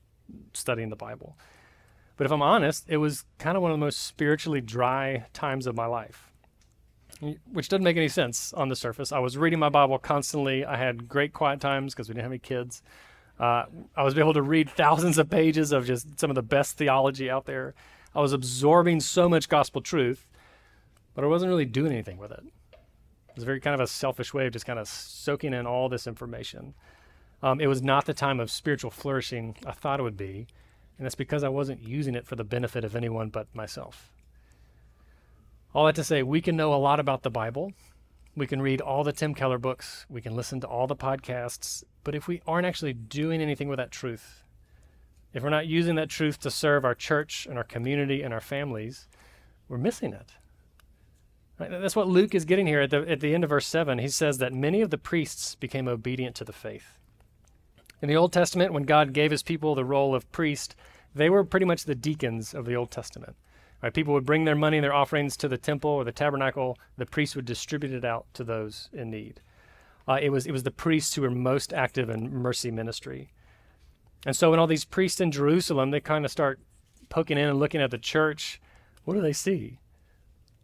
studying 0.53 0.91
the 0.91 0.97
Bible. 0.97 1.37
But 2.17 2.25
if 2.25 2.33
I'm 2.33 2.43
honest, 2.43 2.87
it 2.89 2.97
was 2.97 3.25
kind 3.39 3.57
of 3.57 3.63
one 3.63 3.71
of 3.71 3.79
the 3.79 3.85
most 3.85 4.03
spiritually 4.07 4.61
dry 4.61 5.27
times 5.33 5.67
of 5.67 5.75
my 5.75 5.87
life 5.87 6.33
which 7.53 7.69
doesn't 7.69 7.85
make 7.85 7.97
any 7.97 8.09
sense 8.09 8.53
on 8.53 8.69
the 8.69 8.77
surface. 8.77 9.13
I 9.13 9.19
was 9.19 9.39
reading 9.39 9.59
my 9.59 9.69
Bible 9.69 9.99
constantly. 9.99 10.65
I 10.65 10.77
had 10.77 11.09
great 11.09 11.33
quiet 11.33 11.61
times 11.61 11.95
because 11.95 12.09
we 12.09 12.15
didn't 12.15 12.25
have 12.25 12.33
any 12.33 12.39
kids. 12.39 12.83
Uh, 13.39 13.65
I 13.97 14.03
was 14.03 14.17
able 14.19 14.35
to 14.35 14.43
read 14.43 14.71
thousands 14.77 15.19
of 15.19 15.31
pages 15.31 15.73
of 15.73 15.87
just 15.87 16.19
some 16.19 16.31
of 16.31 16.35
the 16.35 16.43
best 16.43 16.77
theology 16.77 17.31
out 17.31 17.47
there. 17.47 17.75
I 18.15 18.21
was 18.21 18.33
absorbing 18.33 19.01
so 19.01 19.29
much 19.29 19.49
gospel 19.49 19.81
truth, 19.81 20.27
but 21.15 21.25
I 21.25 21.27
wasn't 21.27 21.51
really 21.51 21.65
doing 21.65 21.93
anything 21.93 22.19
with 22.19 22.33
it. 22.33 22.43
It 22.73 23.35
was 23.35 23.45
very 23.45 23.61
kind 23.61 23.75
of 23.75 23.81
a 23.81 23.87
selfish 23.87 24.33
way 24.33 24.47
of 24.47 24.53
just 24.53 24.67
kind 24.67 24.79
of 24.79 24.89
soaking 24.89 25.53
in 25.53 25.67
all 25.67 25.89
this 25.89 26.07
information. 26.07 26.75
Um, 27.43 27.61
it 27.61 27.67
was 27.67 27.83
not 27.83 28.07
the 28.07 28.15
time 28.15 28.41
of 28.41 28.51
spiritual 28.51 28.91
flourishing 28.91 29.57
I 29.67 29.73
thought 29.73 30.01
it 30.01 30.03
would 30.03 30.17
be, 30.17 30.47
and 30.99 31.05
that's 31.05 31.15
because 31.15 31.45
I 31.45 31.49
wasn't 31.49 31.83
using 31.83 32.15
it 32.15 32.27
for 32.27 32.37
the 32.37 32.45
benefit 32.45 32.85
of 32.85 32.97
anyone 32.97 33.29
but 33.29 33.55
myself. 33.55 34.11
All 35.75 35.87
that 35.87 35.95
to 35.97 36.05
say, 36.05 36.23
we 36.23 36.41
can 36.41 36.57
know 36.57 36.73
a 36.73 36.77
lot 36.77 37.01
about 37.01 37.23
the 37.23 37.31
Bible. 37.31 37.73
We 38.35 38.47
can 38.47 38.63
read 38.63 38.81
all 38.81 39.05
the 39.05 39.13
Tim 39.13 39.35
Keller 39.35 39.59
books. 39.59 40.07
We 40.09 40.23
can 40.23 40.35
listen 40.35 40.61
to 40.61 40.67
all 40.67 40.87
the 40.87 40.97
podcasts. 40.97 41.85
But 42.05 42.15
if 42.15 42.29
we 42.29 42.41
aren't 42.47 42.67
actually 42.67 42.95
doing 42.95 43.43
anything 43.43 43.69
with 43.69 43.79
that 43.79 43.91
truth, 43.91 44.43
if 45.35 45.43
we're 45.43 45.51
not 45.51 45.67
using 45.67 45.97
that 45.97 46.09
truth 46.09 46.41
to 46.41 46.51
serve 46.51 46.85
our 46.85 46.95
church 46.95 47.47
and 47.47 47.59
our 47.59 47.65
community 47.65 48.23
and 48.23 48.33
our 48.33 48.41
families, 48.41 49.07
we're 49.69 49.77
missing 49.77 50.15
it. 50.15 50.33
Right? 51.59 51.71
That's 51.71 51.97
what 51.97 52.09
Luke 52.09 52.35
is 52.35 52.45
getting 52.45 52.67
here 52.67 52.83
at 52.83 52.91
the, 52.91 53.09
at 53.09 53.21
the 53.21 53.35
end 53.35 53.45
of 53.45 53.51
verse 53.51 53.67
7. 53.67 53.99
He 53.99 54.09
says 54.09 54.39
that 54.39 54.55
many 54.55 54.81
of 54.81 54.91
the 54.91 54.99
priests 54.99 55.55
became 55.55 55.89
obedient 55.89 56.37
to 56.37 56.45
the 56.45 56.53
faith. 56.53 56.99
In 58.03 58.09
the 58.09 58.17
Old 58.17 58.33
Testament, 58.33 58.73
when 58.73 58.83
God 58.83 59.13
gave 59.13 59.31
his 59.31 59.43
people 59.43 59.75
the 59.75 59.85
role 59.85 60.15
of 60.15 60.31
priest, 60.33 60.77
they 61.15 61.31
were 61.31 61.45
pretty 61.45 61.67
much 61.67 61.85
the 61.85 61.95
deacons 61.95 62.53
of 62.53 62.67
the 62.67 62.77
Old 62.77 62.91
Testament. 62.91 63.37
Right, 63.83 63.93
people 63.93 64.15
would 64.15 64.27
bring 64.27 64.45
their 64.45 64.55
money 64.55 64.79
and 64.79 64.85
their 64.85 64.95
offerings 64.95 65.37
to 65.39 65.49
the 65.49 65.59
temple 65.59 65.91
or 65.91 66.05
the 66.05 66.13
tabernacle. 66.13 66.79
The 66.97 67.07
priests 67.07 67.37
would 67.37 67.45
distribute 67.45 67.93
it 67.93 68.05
out 68.05 68.27
to 68.35 68.45
those 68.45 68.89
in 68.93 69.11
need. 69.11 69.41
Uh, 70.09 70.19
it 70.21 70.31
was 70.31 70.47
it 70.47 70.53
was 70.53 70.63
the 70.63 70.71
priests 70.71 71.15
who 71.15 71.23
were 71.23 71.31
most 71.31 71.73
active 71.73 72.09
in 72.09 72.33
mercy 72.33 72.71
ministry. 72.71 73.33
And 74.25 74.35
so, 74.35 74.51
when 74.51 74.59
all 74.59 74.67
these 74.67 74.85
priests 74.85 75.21
in 75.21 75.31
Jerusalem, 75.31 75.91
they 75.91 76.01
kind 76.01 76.25
of 76.25 76.31
start 76.31 76.61
poking 77.09 77.39
in 77.39 77.49
and 77.49 77.59
looking 77.59 77.83
at 77.83 77.91
the 77.91 77.99
church. 77.99 78.61
What 79.05 79.15
do 79.15 79.21
they 79.21 79.33
see? 79.33 79.79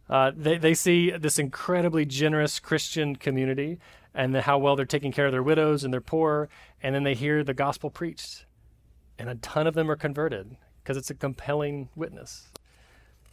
Uh, 0.09 0.31
they 0.35 0.57
they 0.57 0.73
see 0.73 1.11
this 1.11 1.39
incredibly 1.39 2.05
generous 2.05 2.59
Christian 2.59 3.15
community 3.15 3.79
and 4.13 4.33
the, 4.33 4.41
how 4.41 4.57
well 4.57 4.75
they're 4.75 4.85
taking 4.85 5.11
care 5.11 5.25
of 5.25 5.31
their 5.31 5.43
widows 5.43 5.83
and 5.83 5.93
their 5.93 6.01
poor. 6.01 6.49
And 6.81 6.93
then 6.93 7.03
they 7.03 7.15
hear 7.15 7.43
the 7.43 7.53
gospel 7.53 7.89
preached, 7.89 8.45
and 9.17 9.29
a 9.29 9.35
ton 9.35 9.67
of 9.67 9.73
them 9.73 9.89
are 9.89 9.95
converted 9.95 10.57
because 10.83 10.97
it's 10.97 11.09
a 11.09 11.15
compelling 11.15 11.89
witness 11.95 12.51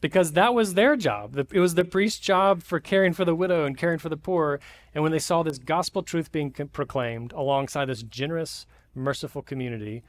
because 0.00 0.32
that 0.32 0.54
was 0.54 0.74
their 0.74 0.96
job. 0.96 1.36
It 1.52 1.60
was 1.60 1.74
the 1.74 1.84
priest's 1.84 2.20
job 2.20 2.62
for 2.62 2.80
caring 2.80 3.12
for 3.12 3.24
the 3.24 3.34
widow 3.34 3.64
and 3.64 3.76
caring 3.76 3.98
for 3.98 4.08
the 4.08 4.16
poor. 4.16 4.60
And 4.94 5.02
when 5.02 5.12
they 5.12 5.18
saw 5.18 5.42
this 5.42 5.58
gospel 5.58 6.02
truth 6.02 6.32
being 6.32 6.50
proclaimed 6.50 7.32
alongside 7.32 7.86
this 7.86 8.02
generous, 8.02 8.66
merciful 8.94 9.42
community, 9.42 10.02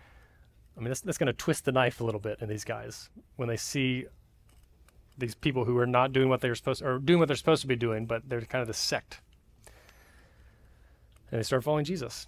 I 0.77 0.79
mean, 0.79 0.89
that's, 0.89 1.01
that's 1.01 1.17
going 1.17 1.27
to 1.27 1.33
twist 1.33 1.65
the 1.65 1.71
knife 1.71 1.99
a 1.99 2.03
little 2.03 2.21
bit 2.21 2.39
in 2.41 2.47
these 2.47 2.63
guys 2.63 3.09
when 3.35 3.49
they 3.49 3.57
see 3.57 4.05
these 5.17 5.35
people 5.35 5.65
who 5.65 5.77
are 5.77 5.85
not 5.85 6.13
doing 6.13 6.29
what 6.29 6.41
they're 6.41 6.55
supposed 6.55 6.81
or 6.81 6.97
doing 6.97 7.19
what 7.19 7.27
they're 7.27 7.35
supposed 7.35 7.61
to 7.61 7.67
be 7.67 7.75
doing, 7.75 8.05
but 8.05 8.27
they're 8.27 8.41
kind 8.41 8.61
of 8.61 8.67
the 8.67 8.73
sect. 8.73 9.19
And 11.31 11.39
they 11.39 11.43
start 11.43 11.63
following 11.63 11.85
Jesus. 11.85 12.27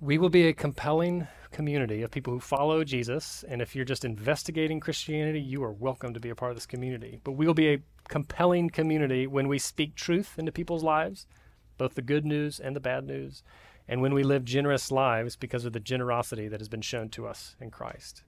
We 0.00 0.18
will 0.18 0.30
be 0.30 0.48
a 0.48 0.52
compelling 0.52 1.28
community 1.52 2.02
of 2.02 2.10
people 2.10 2.32
who 2.32 2.40
follow 2.40 2.82
Jesus. 2.82 3.44
And 3.48 3.62
if 3.62 3.76
you're 3.76 3.84
just 3.84 4.04
investigating 4.04 4.80
Christianity, 4.80 5.40
you 5.40 5.62
are 5.62 5.72
welcome 5.72 6.14
to 6.14 6.20
be 6.20 6.30
a 6.30 6.34
part 6.34 6.50
of 6.50 6.56
this 6.56 6.66
community. 6.66 7.20
But 7.22 7.32
we 7.32 7.46
will 7.46 7.54
be 7.54 7.74
a 7.74 7.82
compelling 8.08 8.70
community 8.70 9.26
when 9.26 9.48
we 9.48 9.58
speak 9.58 9.94
truth 9.94 10.34
into 10.38 10.50
people's 10.50 10.82
lives 10.82 11.26
both 11.78 11.94
the 11.94 12.02
good 12.02 12.24
news 12.24 12.60
and 12.60 12.74
the 12.74 12.80
bad 12.80 13.04
news, 13.04 13.42
and 13.88 14.00
when 14.00 14.14
we 14.14 14.22
live 14.22 14.44
generous 14.44 14.90
lives 14.90 15.36
because 15.36 15.64
of 15.64 15.72
the 15.72 15.80
generosity 15.80 16.48
that 16.48 16.60
has 16.60 16.68
been 16.68 16.80
shown 16.80 17.08
to 17.10 17.26
us 17.26 17.56
in 17.60 17.70
Christ. 17.70 18.22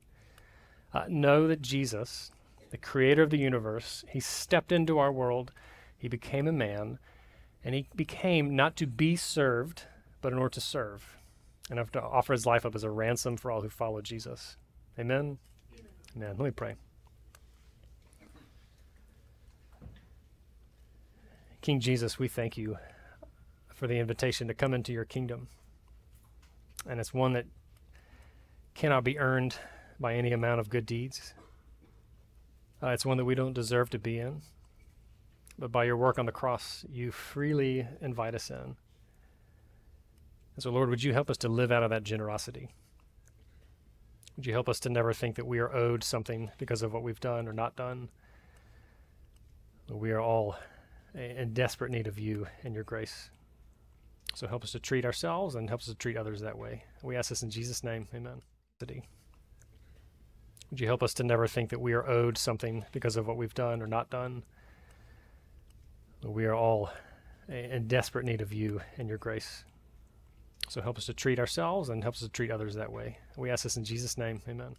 Uh, 0.92 1.04
know 1.08 1.46
that 1.48 1.62
Jesus, 1.62 2.30
the 2.70 2.76
creator 2.76 3.22
of 3.22 3.30
the 3.30 3.38
universe, 3.38 4.04
he 4.08 4.20
stepped 4.20 4.72
into 4.72 4.98
our 4.98 5.12
world, 5.12 5.52
he 5.96 6.08
became 6.08 6.46
a 6.46 6.52
man, 6.52 6.98
and 7.66 7.74
he 7.74 7.88
became 7.96 8.54
not 8.54 8.76
to 8.76 8.86
be 8.86 9.16
served, 9.16 9.82
but 10.22 10.32
in 10.32 10.38
order 10.38 10.54
to 10.54 10.60
serve, 10.60 11.16
and 11.68 11.80
have 11.80 11.90
to 11.90 12.00
offer 12.00 12.32
his 12.32 12.46
life 12.46 12.64
up 12.64 12.76
as 12.76 12.84
a 12.84 12.90
ransom 12.90 13.36
for 13.36 13.50
all 13.50 13.60
who 13.60 13.68
follow 13.68 14.00
Jesus. 14.00 14.56
Amen. 14.96 15.38
Amen. 16.16 16.36
Let 16.38 16.44
me 16.44 16.52
pray. 16.52 16.76
King 21.60 21.80
Jesus, 21.80 22.20
we 22.20 22.28
thank 22.28 22.56
you 22.56 22.78
for 23.74 23.88
the 23.88 23.98
invitation 23.98 24.46
to 24.46 24.54
come 24.54 24.72
into 24.72 24.92
your 24.92 25.04
kingdom. 25.04 25.48
And 26.88 27.00
it's 27.00 27.12
one 27.12 27.32
that 27.32 27.46
cannot 28.74 29.02
be 29.02 29.18
earned 29.18 29.58
by 29.98 30.14
any 30.14 30.30
amount 30.30 30.60
of 30.60 30.70
good 30.70 30.86
deeds. 30.86 31.34
Uh, 32.80 32.90
it's 32.90 33.04
one 33.04 33.16
that 33.16 33.24
we 33.24 33.34
don't 33.34 33.54
deserve 33.54 33.90
to 33.90 33.98
be 33.98 34.20
in. 34.20 34.42
But 35.58 35.72
by 35.72 35.84
your 35.84 35.96
work 35.96 36.18
on 36.18 36.26
the 36.26 36.32
cross, 36.32 36.84
you 36.88 37.10
freely 37.10 37.86
invite 38.00 38.34
us 38.34 38.50
in. 38.50 38.76
And 40.54 40.62
so, 40.62 40.70
Lord, 40.70 40.90
would 40.90 41.02
you 41.02 41.12
help 41.12 41.30
us 41.30 41.38
to 41.38 41.48
live 41.48 41.72
out 41.72 41.82
of 41.82 41.90
that 41.90 42.02
generosity? 42.02 42.68
Would 44.36 44.46
you 44.46 44.52
help 44.52 44.68
us 44.68 44.80
to 44.80 44.90
never 44.90 45.12
think 45.12 45.36
that 45.36 45.46
we 45.46 45.58
are 45.58 45.74
owed 45.74 46.04
something 46.04 46.50
because 46.58 46.82
of 46.82 46.92
what 46.92 47.02
we've 47.02 47.20
done 47.20 47.48
or 47.48 47.52
not 47.52 47.76
done? 47.76 48.08
We 49.88 50.10
are 50.10 50.20
all 50.20 50.56
in 51.14 51.54
desperate 51.54 51.90
need 51.90 52.06
of 52.06 52.18
you 52.18 52.46
and 52.62 52.74
your 52.74 52.84
grace. 52.84 53.30
So 54.34 54.46
help 54.46 54.64
us 54.64 54.72
to 54.72 54.80
treat 54.80 55.06
ourselves 55.06 55.54
and 55.54 55.70
help 55.70 55.80
us 55.80 55.86
to 55.86 55.94
treat 55.94 56.18
others 56.18 56.42
that 56.42 56.58
way. 56.58 56.84
We 57.02 57.16
ask 57.16 57.30
this 57.30 57.42
in 57.42 57.48
Jesus' 57.48 57.82
name. 57.82 58.08
Amen. 58.14 58.42
Would 58.80 60.80
you 60.80 60.86
help 60.86 61.02
us 61.02 61.14
to 61.14 61.24
never 61.24 61.46
think 61.46 61.70
that 61.70 61.80
we 61.80 61.94
are 61.94 62.06
owed 62.06 62.36
something 62.36 62.84
because 62.92 63.16
of 63.16 63.26
what 63.26 63.38
we've 63.38 63.54
done 63.54 63.80
or 63.80 63.86
not 63.86 64.10
done? 64.10 64.42
We 66.26 66.46
are 66.46 66.54
all 66.54 66.90
in 67.48 67.86
desperate 67.86 68.24
need 68.24 68.40
of 68.40 68.52
you 68.52 68.80
and 68.98 69.08
your 69.08 69.18
grace. 69.18 69.64
So 70.68 70.80
help 70.80 70.98
us 70.98 71.06
to 71.06 71.14
treat 71.14 71.38
ourselves 71.38 71.88
and 71.88 72.02
help 72.02 72.14
us 72.14 72.20
to 72.20 72.28
treat 72.28 72.50
others 72.50 72.74
that 72.74 72.90
way. 72.90 73.18
We 73.36 73.50
ask 73.50 73.62
this 73.62 73.76
in 73.76 73.84
Jesus' 73.84 74.18
name. 74.18 74.42
Amen. 74.48 74.76